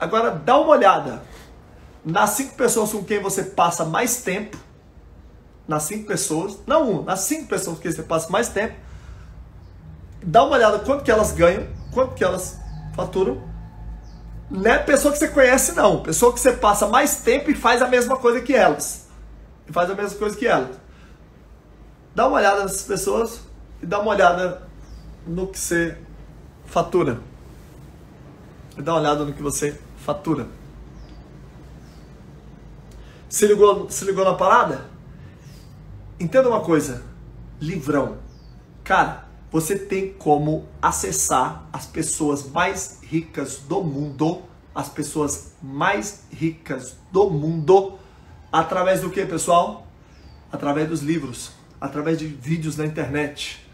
[0.00, 1.22] Agora dá uma olhada
[2.04, 4.58] nas cinco pessoas com quem você passa mais tempo.
[5.72, 8.74] Nas cinco pessoas, não um, nas cinco pessoas quem você passa mais tempo.
[10.22, 12.58] Dá uma olhada quanto que elas ganham, quanto que elas
[12.94, 13.42] faturam
[14.50, 16.02] não é pessoa que você conhece, não.
[16.02, 19.08] Pessoa que você passa mais tempo e faz a mesma coisa que elas.
[19.66, 20.76] E faz a mesma coisa que elas.
[22.14, 23.40] Dá uma olhada nessas pessoas
[23.82, 24.60] e dá uma olhada
[25.26, 25.96] no que você
[26.66, 27.18] fatura.
[28.76, 30.46] E dá uma olhada no que você fatura.
[33.26, 34.91] Se ligou, se ligou na parada?
[36.18, 37.02] Entenda uma coisa.
[37.60, 38.18] Livrão.
[38.84, 44.42] Cara, você tem como acessar as pessoas mais ricas do mundo,
[44.74, 47.98] as pessoas mais ricas do mundo,
[48.50, 49.86] através do que, pessoal?
[50.50, 53.66] Através dos livros, através de vídeos na internet.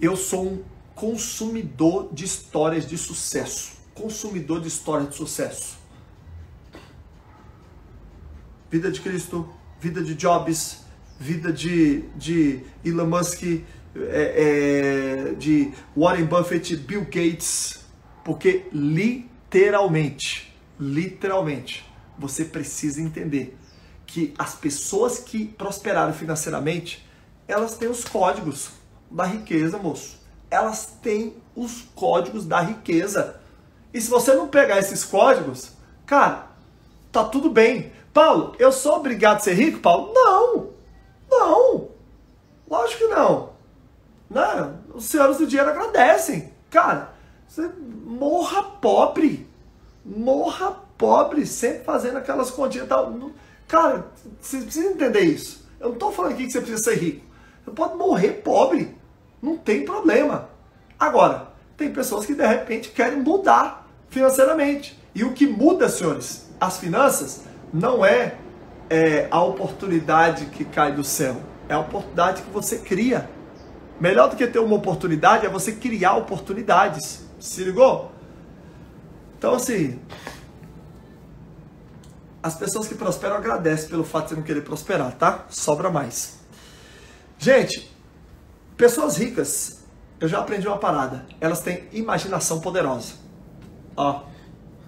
[0.00, 3.72] Eu sou um consumidor de histórias de sucesso.
[3.94, 5.76] Consumidor de histórias de sucesso.
[8.70, 9.48] Vida de Cristo,
[9.78, 10.85] vida de Jobs,
[11.18, 13.62] vida de, de Elon Musk, é,
[15.30, 17.80] é, de Warren Buffett, Bill Gates,
[18.24, 21.84] porque literalmente, literalmente,
[22.18, 23.56] você precisa entender
[24.06, 27.06] que as pessoas que prosperaram financeiramente,
[27.48, 28.70] elas têm os códigos
[29.10, 30.20] da riqueza, moço.
[30.50, 33.40] Elas têm os códigos da riqueza.
[33.92, 35.72] E se você não pegar esses códigos,
[36.04, 36.50] cara,
[37.10, 37.92] tá tudo bem.
[38.12, 40.12] Paulo, eu sou obrigado a ser rico, Paulo?
[40.14, 40.75] Não!
[41.38, 41.88] Não!
[42.68, 43.50] Lógico que não.
[44.28, 44.74] Né?
[44.94, 46.52] Os senhores do dinheiro agradecem.
[46.70, 47.12] Cara,
[47.46, 47.70] você
[48.04, 49.48] morra pobre.
[50.04, 53.14] Morra pobre, sempre fazendo aquelas continhas e tal.
[53.68, 54.06] Cara,
[54.40, 55.66] você precisa entender isso.
[55.80, 57.24] Eu não estou falando aqui que você precisa ser rico.
[57.64, 58.96] Você pode morrer pobre.
[59.42, 60.48] Não tem problema.
[60.98, 64.98] Agora, tem pessoas que de repente querem mudar financeiramente.
[65.14, 68.36] E o que muda, senhores, as finanças, não é,
[68.88, 71.36] é a oportunidade que cai do céu.
[71.68, 73.28] É a oportunidade que você cria.
[74.00, 77.24] Melhor do que ter uma oportunidade é você criar oportunidades.
[77.40, 78.12] Se ligou?
[79.38, 79.98] Então, assim,
[82.42, 85.46] as pessoas que prosperam agradecem pelo fato de não querer prosperar, tá?
[85.50, 86.38] Sobra mais.
[87.38, 87.92] Gente,
[88.76, 89.84] pessoas ricas,
[90.20, 91.26] eu já aprendi uma parada.
[91.40, 93.14] Elas têm imaginação poderosa.
[93.96, 94.22] Ó,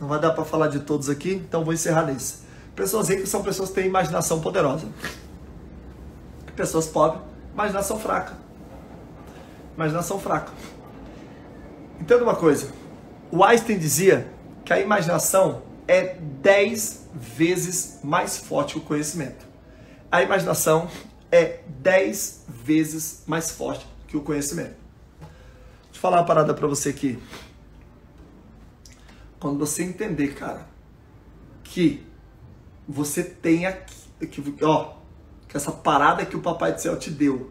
[0.01, 2.48] não vai dar para falar de todos aqui, então vou encerrar nesse.
[2.79, 4.87] Pessoas ricas são pessoas que têm imaginação poderosa.
[6.55, 7.21] Pessoas pobres,
[7.53, 8.39] imaginação fraca.
[9.75, 10.53] Imaginação fraca.
[12.01, 12.71] Entenda uma coisa.
[13.33, 14.33] O Einstein dizia
[14.65, 19.45] que a imaginação é 10 vezes mais forte que o conhecimento.
[20.09, 20.89] A imaginação
[21.33, 24.77] é 10 vezes mais forte que o conhecimento.
[25.19, 27.19] Deixa eu falar uma parada para você aqui.
[29.41, 30.65] Quando você entender, cara,
[31.65, 32.07] que
[32.89, 33.95] você tem aqui,
[34.27, 34.95] que, ó,
[35.47, 37.51] que essa parada que o Papai do Céu te deu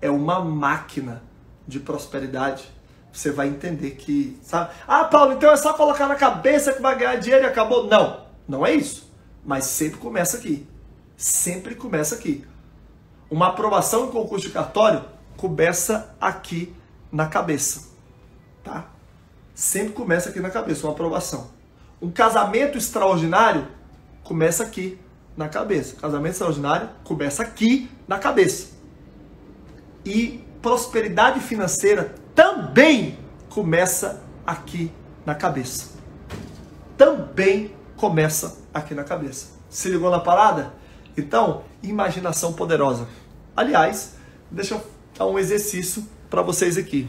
[0.00, 1.22] é uma máquina
[1.66, 2.64] de prosperidade,
[3.12, 4.70] você vai entender que, sabe?
[4.86, 7.88] Ah, Paulo, então é só colocar na cabeça que vai ganhar dinheiro e acabou.
[7.88, 9.10] Não, não é isso.
[9.44, 10.66] Mas sempre começa aqui.
[11.16, 12.44] Sempre começa aqui.
[13.28, 15.04] Uma aprovação em concurso de cartório
[15.36, 16.74] começa aqui
[17.10, 17.88] na cabeça,
[18.62, 18.86] tá?
[19.54, 21.50] Sempre começa aqui na cabeça, uma aprovação.
[22.00, 23.66] Um casamento extraordinário
[24.26, 24.98] começa aqui
[25.36, 25.96] na cabeça.
[25.96, 28.74] Casamento extraordinário começa aqui na cabeça.
[30.04, 33.18] E prosperidade financeira também
[33.48, 34.92] começa aqui
[35.24, 35.90] na cabeça.
[36.96, 39.56] Também começa aqui na cabeça.
[39.70, 40.72] Se ligou na parada?
[41.16, 43.06] Então, imaginação poderosa.
[43.56, 44.16] Aliás,
[44.50, 47.08] deixa eu dar um exercício para vocês aqui.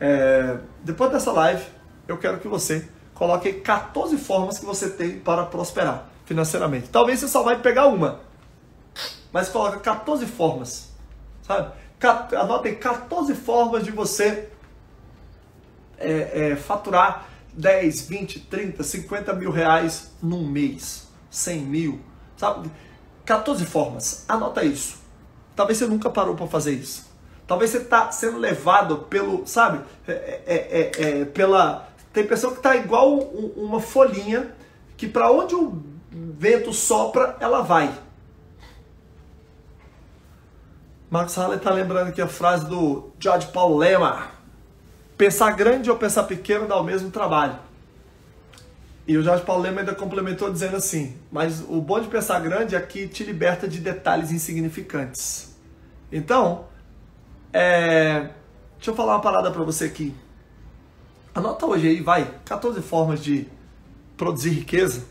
[0.00, 1.64] É, depois dessa live,
[2.08, 2.88] eu quero que você
[3.22, 6.88] coloque 14 formas que você tem para prosperar financeiramente.
[6.88, 8.18] Talvez você só vai pegar uma,
[9.32, 10.90] mas coloca 14 formas,
[11.46, 11.72] sabe?
[12.36, 14.48] Anotem 14 formas de você
[15.98, 22.00] é, é, faturar 10, 20, 30, 50 mil reais num mês, 100 mil,
[22.36, 22.72] sabe?
[23.24, 24.24] 14 formas.
[24.26, 24.98] Anota isso.
[25.54, 27.12] Talvez você nunca parou para fazer isso.
[27.46, 29.84] Talvez você está sendo levado pelo, sabe?
[30.08, 31.91] É, é, é, é pela.
[32.12, 34.54] Tem pessoa que está igual uma folhinha
[34.96, 37.92] que para onde o vento sopra, ela vai.
[41.10, 44.30] Marcos Haller está lembrando aqui a frase do George Paul Lema.
[45.16, 47.58] Pensar grande ou pensar pequeno dá o mesmo trabalho.
[49.06, 52.74] E o Jorge Paulo Lema ainda complementou dizendo assim: Mas o bom de pensar grande
[52.74, 55.56] é que te liberta de detalhes insignificantes.
[56.10, 56.66] Então,
[57.52, 58.30] é...
[58.76, 60.14] deixa eu falar uma parada para você aqui.
[61.34, 63.48] Anota hoje aí, vai, 14 formas de
[64.16, 65.04] produzir riqueza.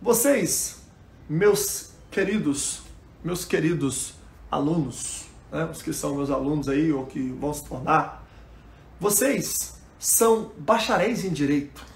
[0.00, 0.82] Vocês,
[1.28, 2.82] meus queridos,
[3.24, 4.14] meus queridos
[4.50, 8.26] alunos, né, os que são meus alunos aí ou que vão se tornar,
[9.00, 11.92] vocês são bacharéis em direito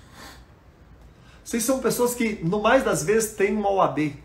[1.47, 4.17] vocês são pessoas que, no mais das vezes, têm uma OAB.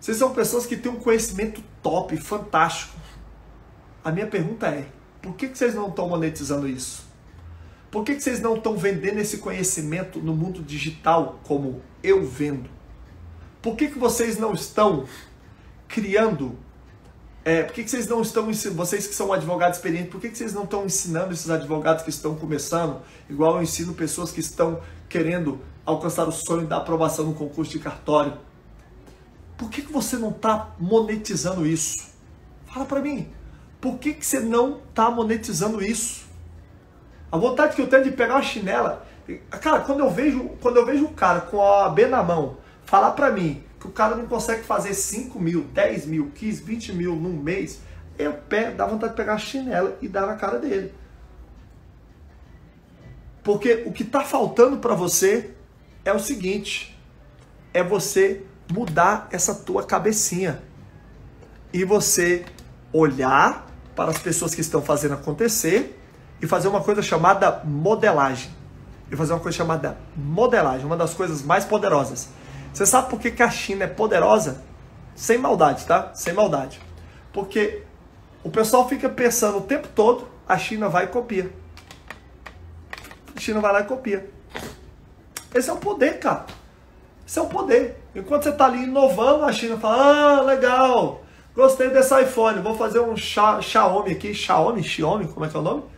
[0.00, 2.96] Vocês são pessoas que têm um conhecimento top, fantástico.
[4.04, 4.86] A minha pergunta é:
[5.20, 7.04] por que, vocês não estão monetizando isso?
[7.94, 12.68] Por que, que vocês não estão vendendo esse conhecimento no mundo digital como eu vendo?
[13.62, 15.04] Por que, que vocês não estão
[15.86, 16.58] criando
[17.44, 20.36] é, por que, que vocês não estão vocês que são advogados experientes, por que, que
[20.36, 24.80] vocês não estão ensinando esses advogados que estão começando, igual eu ensino pessoas que estão
[25.08, 28.36] querendo alcançar o sonho da aprovação no concurso de cartório?
[29.56, 32.08] Por que, que você não está monetizando isso?
[32.66, 33.28] Fala para mim,
[33.80, 36.23] por que, que você não está monetizando isso?
[37.34, 39.04] A vontade que eu tenho de pegar uma chinela,
[39.60, 43.10] cara, quando eu vejo, quando eu vejo um cara com a AB na mão, falar
[43.10, 47.16] para mim que o cara não consegue fazer 5 mil, 10 mil, 15, 20 mil
[47.16, 47.80] num mês,
[48.16, 50.94] eu pego, dá vontade de pegar a chinela e dar na cara dele.
[53.42, 55.50] Porque o que está faltando para você
[56.04, 56.96] é o seguinte:
[57.72, 60.62] é você mudar essa tua cabecinha
[61.72, 62.44] e você
[62.92, 63.66] olhar
[63.96, 65.98] para as pessoas que estão fazendo acontecer
[66.44, 68.50] e fazer uma coisa chamada modelagem.
[69.10, 72.28] E fazer uma coisa chamada modelagem, uma das coisas mais poderosas.
[72.70, 74.62] Você sabe por que, a China é poderosa?
[75.14, 76.10] Sem maldade, tá?
[76.12, 76.78] Sem maldade.
[77.32, 77.82] Porque
[78.42, 81.50] o pessoal fica pensando o tempo todo, a China vai e copia.
[83.34, 84.28] A China vai lá e copia.
[85.54, 86.44] Esse é o poder, cara.
[87.26, 88.04] Isso é o poder.
[88.14, 91.22] Enquanto você está ali inovando, a China fala: ah, legal,
[91.56, 94.34] gostei desse iPhone, vou fazer um Xiaomi aqui.
[94.34, 94.82] Xiaomi?
[94.82, 95.28] Xiaomi?
[95.28, 95.93] Como é que é o nome?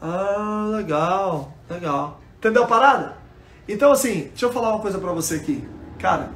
[0.00, 2.20] Ah, legal, legal.
[2.38, 3.16] Entendeu a parada?
[3.68, 5.66] Então, assim, deixa eu falar uma coisa para você aqui.
[5.98, 6.30] Cara,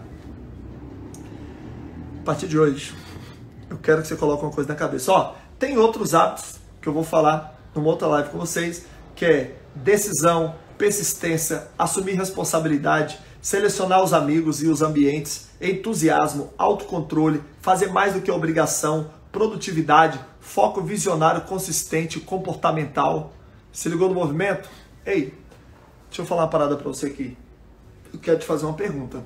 [2.21, 2.95] a partir de hoje,
[3.69, 5.13] eu quero que você coloque uma coisa na cabeça.
[5.13, 9.57] Ó, tem outros hábitos que eu vou falar numa outra live com vocês, que é
[9.75, 18.21] decisão, persistência, assumir responsabilidade, selecionar os amigos e os ambientes, entusiasmo, autocontrole, fazer mais do
[18.21, 23.33] que obrigação, produtividade, foco visionário consistente, comportamental.
[23.73, 24.69] Se ligou no movimento?
[25.05, 25.35] Ei,
[26.09, 27.37] deixa eu falar uma parada para você aqui.
[28.13, 29.23] Eu quero te fazer uma pergunta.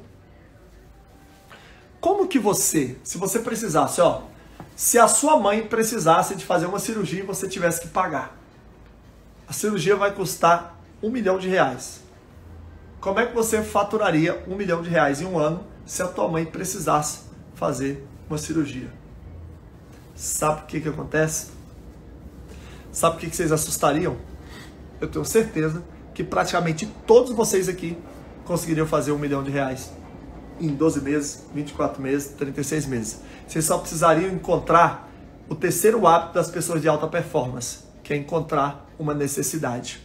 [2.01, 4.23] Como que você, se você precisasse, ó,
[4.77, 8.37] se a sua mãe precisasse de fazer uma cirurgia e você tivesse que pagar,
[9.49, 12.03] a cirurgia vai custar um milhão de reais.
[13.01, 16.29] Como é que você faturaria um milhão de reais em um ano se a tua
[16.29, 17.21] mãe precisasse
[17.55, 18.91] fazer uma cirurgia?
[20.15, 21.53] Sabe o que, que acontece?
[22.93, 24.17] Sabe o que, que vocês assustariam?
[25.01, 25.83] Eu tenho certeza
[26.13, 27.99] que praticamente todos vocês aqui
[28.45, 29.93] conseguiriam fazer um milhão de reais
[30.61, 33.21] em 12 meses, 24 meses, 36 meses.
[33.47, 35.11] Vocês só precisariam encontrar
[35.49, 40.01] o terceiro hábito das pessoas de alta performance, que é encontrar uma necessidade.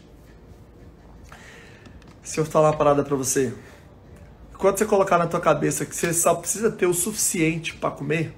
[2.23, 3.53] Se eu falar uma parada para você,
[4.57, 8.35] quando você colocar na tua cabeça que você só precisa ter o suficiente para comer,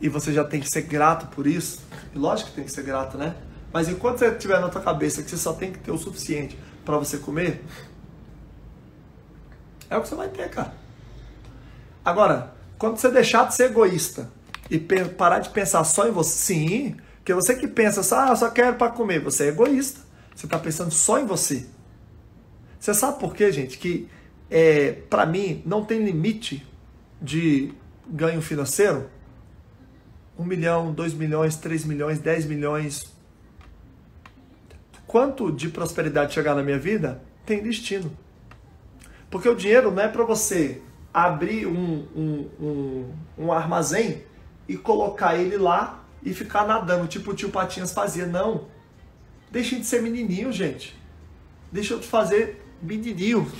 [0.00, 1.80] e você já tem que ser grato por isso,
[2.14, 3.34] e lógico que tem que ser grato, né?
[3.76, 6.58] Mas enquanto você tiver na tua cabeça que você só tem que ter o suficiente
[6.82, 7.62] para você comer,
[9.90, 10.72] é o que você vai ter, cara.
[12.02, 14.30] Agora, quando você deixar de ser egoísta
[14.70, 18.36] e parar de pensar só em você, sim, porque você que pensa só, ah, eu
[18.36, 20.00] só quero para comer, você é egoísta.
[20.34, 21.66] Você está pensando só em você.
[22.80, 23.76] Você sabe por quê, gente?
[23.76, 24.08] Que
[24.50, 26.66] é, para mim não tem limite
[27.20, 27.74] de
[28.08, 29.10] ganho financeiro.
[30.38, 33.14] Um milhão, dois milhões, três milhões, dez milhões.
[35.06, 38.10] Quanto de prosperidade chegar na minha vida, tem destino.
[39.30, 40.82] Porque o dinheiro não é para você
[41.12, 44.22] abrir um, um, um, um, armazém
[44.68, 48.26] e colocar ele lá e ficar nadando, tipo o tio Patinhas fazia.
[48.26, 48.66] Não.
[49.50, 50.96] Deixem de ser menininho, gente.
[51.70, 53.50] Deixa eu te fazer menininho.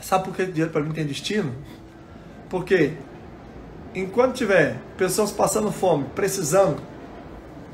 [0.00, 1.52] Sabe por que o dinheiro para mim tem destino?
[2.48, 2.94] Porque
[3.94, 6.80] enquanto tiver pessoas passando fome, precisando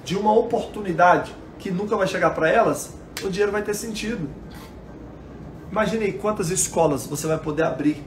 [0.04, 4.28] de uma oportunidade que nunca vai chegar para elas, o dinheiro vai ter sentido.
[5.70, 8.02] Imagine aí quantas escolas você vai poder abrir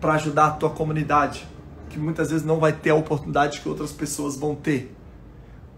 [0.00, 1.46] para ajudar a tua comunidade,
[1.88, 4.94] que muitas vezes não vai ter a oportunidade que outras pessoas vão ter.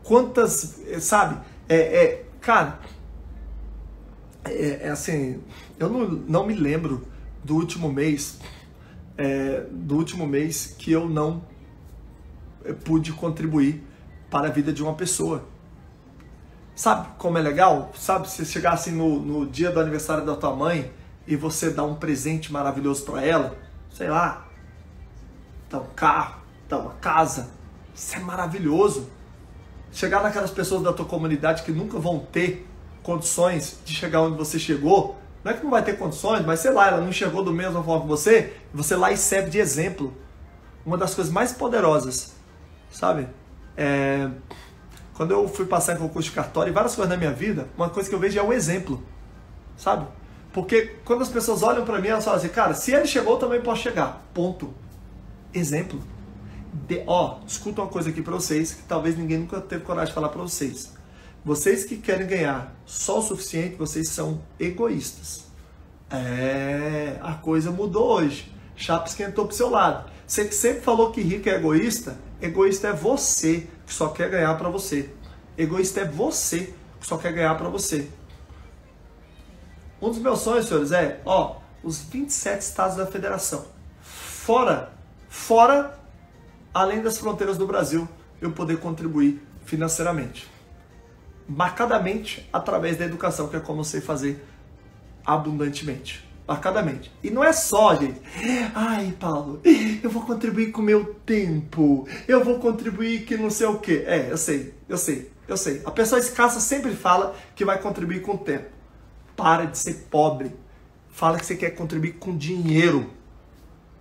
[0.03, 1.41] Quantas, eh, sabe?
[1.69, 2.81] É, é cara,
[4.45, 5.41] é, é, assim,
[5.79, 7.07] eu não, não me lembro
[7.45, 8.39] do último mês,
[9.17, 11.43] é, do último mês que eu não
[12.65, 13.83] eh, pude contribuir
[14.31, 15.45] para a vida de uma pessoa.
[16.75, 17.93] Sabe como é legal?
[17.95, 20.91] Sabe, se chegar assim no, no dia do aniversário da tua mãe
[21.27, 23.57] e você dá um presente maravilhoso para ela,
[23.93, 24.49] sei lá,
[25.71, 27.51] dá um carro, dá uma casa,
[27.95, 29.09] isso é maravilhoso.
[29.93, 32.67] Chegar naquelas pessoas da tua comunidade que nunca vão ter
[33.03, 36.71] condições de chegar onde você chegou, não é que não vai ter condições, mas sei
[36.71, 40.17] lá, ela não chegou do mesmo forma que você, você lá e serve de exemplo.
[40.87, 42.33] Uma das coisas mais poderosas,
[42.91, 43.29] sabe?
[43.77, 44.29] É...
[45.15, 47.91] Quando eu fui passar em concurso de cartório e várias coisas na minha vida, uma
[47.91, 49.03] coisa que eu vejo é um exemplo,
[49.77, 50.07] sabe?
[50.53, 53.39] Porque quando as pessoas olham para mim, elas falam assim, cara, se ele chegou, eu
[53.39, 54.23] também posso chegar.
[54.35, 54.73] Ponto.
[55.53, 56.01] Exemplo.
[56.73, 60.15] De, ó, escuta uma coisa aqui para vocês que talvez ninguém nunca teve coragem de
[60.15, 60.93] falar para vocês.
[61.45, 65.47] Vocês que querem ganhar só o suficiente, vocês são egoístas.
[66.11, 68.53] É, a coisa mudou hoje.
[68.77, 70.11] Chapa esquentou pro seu lado.
[70.27, 74.55] Você que sempre falou que rico é egoísta, egoísta é você que só quer ganhar
[74.57, 75.11] para você.
[75.57, 78.09] Egoísta é você que só quer ganhar para você.
[80.01, 83.65] Um dos meus sonhos, senhores, é, ó, os 27 estados da federação.
[84.01, 84.93] Fora,
[85.29, 85.99] fora,
[86.75, 88.09] além das fronteiras do Brasil,
[88.41, 90.51] eu poder contribuir financeiramente.
[91.49, 94.45] Marcadamente através da educação, que é como eu sei fazer
[95.25, 96.29] abundantemente.
[96.47, 97.11] Marcadamente.
[97.23, 98.21] E não é só, gente.
[98.75, 99.61] Ai, Paulo,
[100.03, 102.07] eu vou contribuir com o meu tempo.
[102.27, 104.05] Eu vou contribuir que não sei o quê.
[104.07, 105.83] É, eu sei, eu sei, eu sei.
[105.85, 108.67] A pessoa escassa sempre fala que vai contribuir com o tempo.
[109.37, 110.53] Para de ser pobre.
[111.11, 113.11] Fala que você quer contribuir com dinheiro.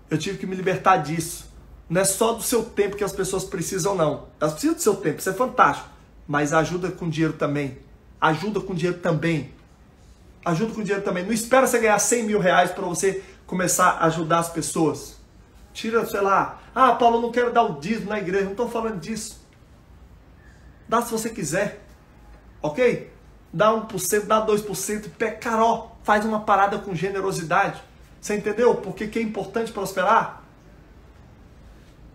[0.09, 1.49] Eu tive que me libertar disso.
[1.87, 4.27] Não é só do seu tempo que as pessoas precisam, não.
[4.39, 5.89] Elas precisam do seu tempo, isso é fantástico.
[6.27, 7.77] Mas ajuda com dinheiro também.
[8.19, 9.51] Ajuda com dinheiro também.
[10.43, 11.23] Ajuda com dinheiro também.
[11.23, 15.17] Não espera você ganhar 100 mil reais para você começar a ajudar as pessoas.
[15.73, 16.59] Tira, sei lá.
[16.73, 18.45] Ah, Paulo, não quero dar o dízimo na igreja.
[18.45, 19.39] Não estou falando disso.
[20.87, 21.83] Dá se você quiser.
[22.61, 23.11] Ok?
[23.53, 25.09] Dá 1%, dá 2%.
[25.17, 25.91] Pé caró.
[26.03, 27.81] Faz uma parada com generosidade.
[28.19, 28.75] Você entendeu?
[28.75, 30.41] Porque que é importante prosperar?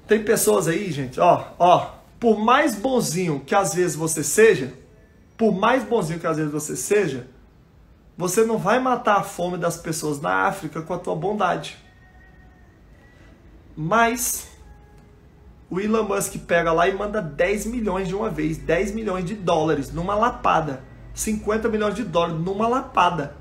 [0.06, 4.72] Tem pessoas aí, gente, ó, ó, por mais bonzinho que às vezes você seja,
[5.36, 7.26] por mais bonzinho que às vezes você seja,
[8.16, 11.76] você não vai matar a fome das pessoas na África com a tua bondade.
[13.76, 14.48] Mas
[15.68, 19.34] o Elon Musk pega lá e manda 10 milhões de uma vez, 10 milhões de
[19.34, 23.36] dólares numa lapada, 50 milhões de dólares numa lapada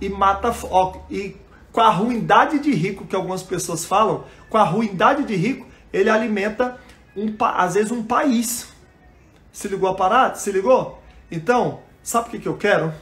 [0.00, 1.36] e mata ó, e
[1.72, 6.08] com a ruindade de rico que algumas pessoas falam, com a ruindade de rico, ele
[6.08, 6.78] alimenta
[7.16, 8.68] um às vezes um país.
[9.52, 10.34] Se ligou a parada?
[10.36, 11.00] Se ligou?
[11.30, 12.92] Então, sabe o que, que eu quero?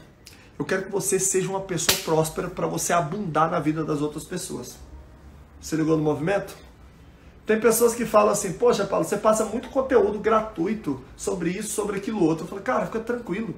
[0.59, 4.25] Eu quero que você seja uma pessoa próspera para você abundar na vida das outras
[4.25, 4.77] pessoas.
[5.61, 6.55] Se ligou no movimento?
[7.45, 11.99] Tem pessoas que falam assim, poxa, Paulo, você passa muito conteúdo gratuito sobre isso, sobre
[11.99, 12.45] aquilo outro.
[12.45, 13.55] Eu falo, cara, fica tranquilo.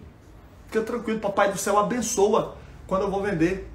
[0.66, 3.70] Fica tranquilo, Papai do Céu abençoa quando eu vou vender.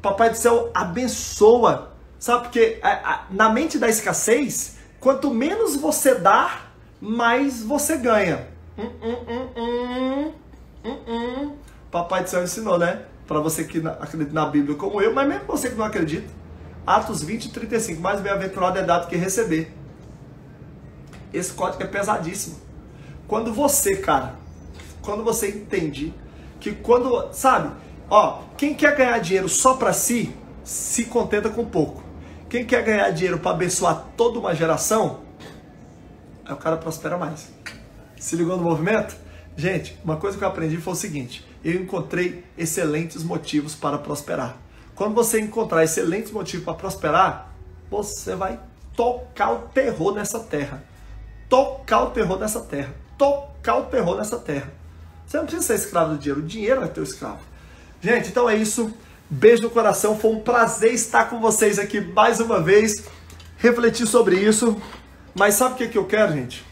[0.00, 1.92] Papai do Céu abençoa.
[2.18, 2.80] Sabe, porque
[3.30, 6.62] na mente da escassez, quanto menos você dá,
[7.00, 8.48] mais você ganha.
[8.78, 9.16] Hum, hum,
[9.56, 10.32] hum,
[10.84, 11.52] hum, hum.
[11.92, 13.02] Papai do Céu ensinou, né?
[13.28, 16.26] Para você que acredita na Bíblia como eu, mas mesmo você que não acredita.
[16.86, 18.00] Atos 20 e 35.
[18.00, 19.70] Mais bem-aventurado é dado que receber.
[21.34, 22.56] Esse código é pesadíssimo.
[23.28, 24.36] Quando você, cara,
[25.02, 26.14] quando você entende
[26.58, 27.70] que quando, sabe,
[28.08, 30.34] ó, quem quer ganhar dinheiro só para si,
[30.64, 32.02] se contenta com pouco.
[32.48, 35.20] Quem quer ganhar dinheiro para abençoar toda uma geração,
[36.44, 37.52] aí o cara prospera mais.
[38.16, 39.14] Se ligou no movimento?
[39.56, 44.56] Gente, uma coisa que eu aprendi foi o seguinte: eu encontrei excelentes motivos para prosperar.
[44.94, 47.52] Quando você encontrar excelentes motivos para prosperar,
[47.90, 48.60] você vai
[48.96, 50.84] tocar o terror nessa terra.
[51.48, 52.94] Tocar o terror nessa terra.
[53.16, 54.72] Tocar o terror nessa terra.
[55.26, 57.40] Você não precisa ser escravo do dinheiro, o dinheiro é teu escravo.
[58.00, 58.92] Gente, então é isso.
[59.30, 60.18] Beijo no coração.
[60.18, 63.04] Foi um prazer estar com vocês aqui mais uma vez.
[63.56, 64.76] Refletir sobre isso.
[65.34, 66.64] Mas sabe o que, que eu quero, gente?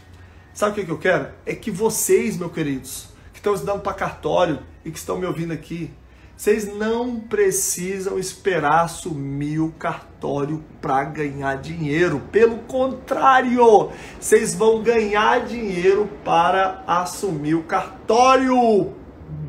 [0.53, 1.29] Sabe o que, que eu quero?
[1.45, 3.10] É que vocês, meus queridos, que
[3.41, 5.91] estão estudando para cartório e que estão me ouvindo aqui,
[6.37, 12.21] vocês não precisam esperar assumir o cartório para ganhar dinheiro.
[12.31, 18.91] Pelo contrário, vocês vão ganhar dinheiro para assumir o cartório.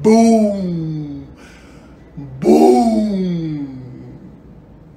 [0.02, 1.22] Boom!
[2.16, 3.66] Boom!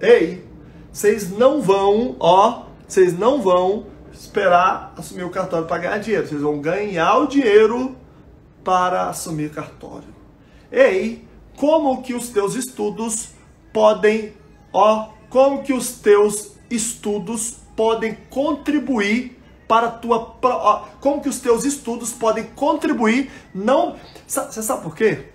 [0.02, 0.46] Ei,
[0.92, 6.28] vocês não vão, ó, vocês não vão esperar assumir o cartório para ganhar dinheiro.
[6.28, 7.96] Vocês vão ganhar o dinheiro
[8.66, 10.14] para assumir cartório.
[10.72, 13.30] Ei, como que os teus estudos
[13.72, 14.34] podem,
[14.74, 21.40] ó, como que os teus estudos podem contribuir para a tua, ó, como que os
[21.40, 23.96] teus estudos podem contribuir, não,
[24.28, 25.30] você sabe por quê?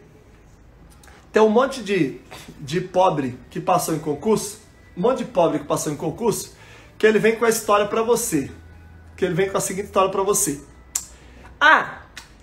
[1.32, 2.20] Tem um monte de,
[2.60, 4.60] de pobre que passou em concurso,
[4.96, 6.56] um monte de pobre que passou em concurso,
[6.98, 8.50] que ele vem com a história para você,
[9.16, 10.60] que ele vem com a seguinte história para você.
[11.60, 11.99] Ah,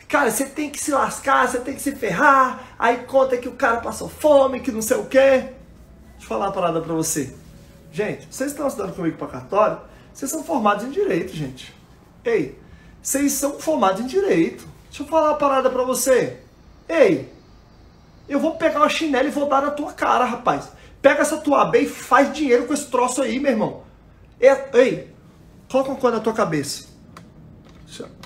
[0.07, 2.75] Cara, você tem que se lascar, você tem que se ferrar.
[2.79, 5.49] Aí conta que o cara passou fome, que não sei o quê.
[6.13, 7.35] Deixa eu falar uma parada pra você.
[7.91, 9.79] Gente, vocês estão estudando comigo para cartório?
[10.13, 11.75] Vocês são formados em direito, gente.
[12.23, 12.57] Ei,
[13.01, 14.67] vocês são formados em direito.
[14.89, 16.39] Deixa eu falar uma parada pra você.
[16.87, 17.31] Ei,
[18.29, 20.69] eu vou pegar uma chinela e vou dar na tua cara, rapaz.
[21.01, 23.83] Pega essa tua AB e faz dinheiro com esse troço aí, meu irmão.
[24.39, 25.13] Ei,
[25.69, 26.86] coloca uma coisa na tua cabeça.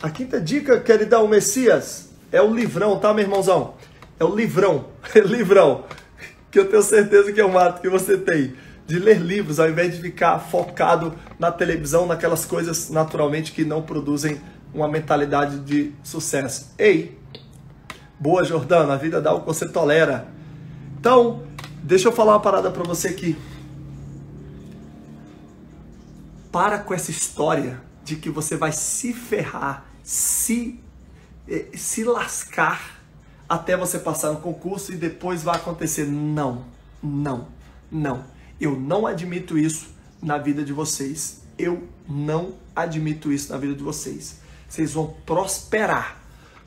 [0.02, 3.76] A quinta dica, queridão Messias, é o livrão, tá, meu irmãozão?
[4.20, 4.86] É o livrão,
[5.26, 5.86] livrão,
[6.50, 8.56] que eu tenho certeza que é o mato que você tem
[8.88, 13.82] de ler livros ao invés de ficar focado na televisão, naquelas coisas naturalmente que não
[13.82, 14.42] produzem
[14.74, 16.74] uma mentalidade de sucesso.
[16.78, 17.18] Ei,
[18.20, 20.28] boa Jordana, a vida dá o que você tolera.
[21.00, 21.44] Então,
[21.82, 23.38] deixa eu falar uma parada para você aqui.
[26.52, 30.80] Para com essa história de que você vai se ferrar, se,
[31.48, 33.02] eh, se lascar
[33.48, 36.06] até você passar no concurso e depois vai acontecer.
[36.06, 36.65] Não,
[37.02, 37.48] não,
[37.91, 38.23] não.
[38.60, 39.90] Eu não admito isso
[40.22, 41.41] na vida de vocês.
[41.57, 44.40] Eu não admito isso na vida de vocês.
[44.68, 46.18] Vocês vão prosperar.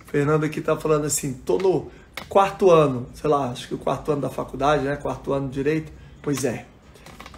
[0.07, 1.91] O Fernando aqui tá falando assim, tô no
[2.29, 4.97] quarto ano, sei lá, acho que o quarto ano da faculdade, né?
[4.97, 5.93] Quarto ano de direito.
[6.23, 6.67] Pois é.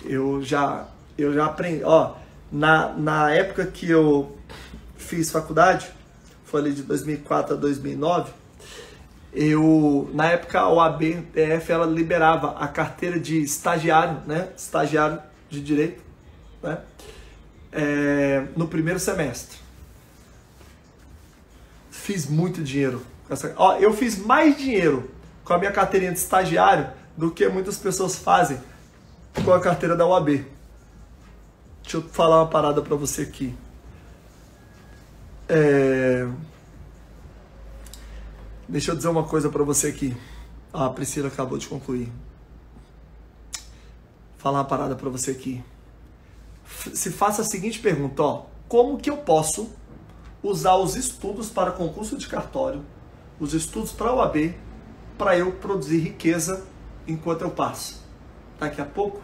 [0.05, 2.15] Eu já eu já aprendi, ó,
[2.51, 4.37] na, na época que eu
[4.97, 5.91] fiz faculdade,
[6.45, 8.33] foi ali de 2004 a 2009,
[9.33, 14.49] eu na época a OAB-DF ela liberava a carteira de estagiário, né?
[14.57, 15.21] Estagiário
[15.51, 16.03] de direito,
[16.63, 16.79] né?
[17.71, 19.59] É, no primeiro semestre.
[21.91, 23.03] Fiz muito dinheiro.
[23.57, 25.11] Ó, eu fiz mais dinheiro
[25.45, 28.59] com a minha carteirinha de estagiário do que muitas pessoas fazem
[29.45, 30.47] com a carteira da OAB.
[31.87, 33.55] Deixa eu falar uma parada para você aqui.
[35.49, 36.29] É...
[38.69, 40.17] Deixa eu dizer uma coisa para você aqui.
[40.73, 42.13] A Priscila acabou de concluir.
[44.37, 45.63] Falar uma parada para você aqui.
[46.93, 49.71] Se faça a seguinte pergunta, ó: como que eu posso
[50.43, 52.85] usar os estudos para concurso de cartório,
[53.39, 54.57] os estudos para o AB,
[55.17, 56.67] para eu produzir riqueza
[57.07, 58.03] enquanto eu passo?
[58.59, 59.23] Daqui a pouco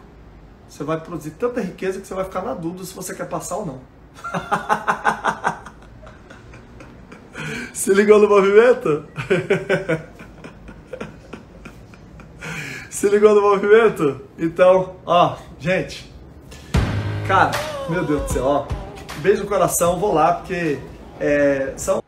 [0.73, 3.57] você vai produzir tanta riqueza que você vai ficar na dúvida se você quer passar
[3.57, 3.79] ou não.
[7.71, 9.05] Se ligou no movimento?
[12.89, 14.21] Se ligou no movimento?
[14.39, 16.11] Então, ó, gente.
[17.27, 17.51] Cara,
[17.87, 18.65] meu Deus do céu, ó.
[19.17, 20.79] Beijo no coração, vou lá porque
[21.19, 22.01] é, são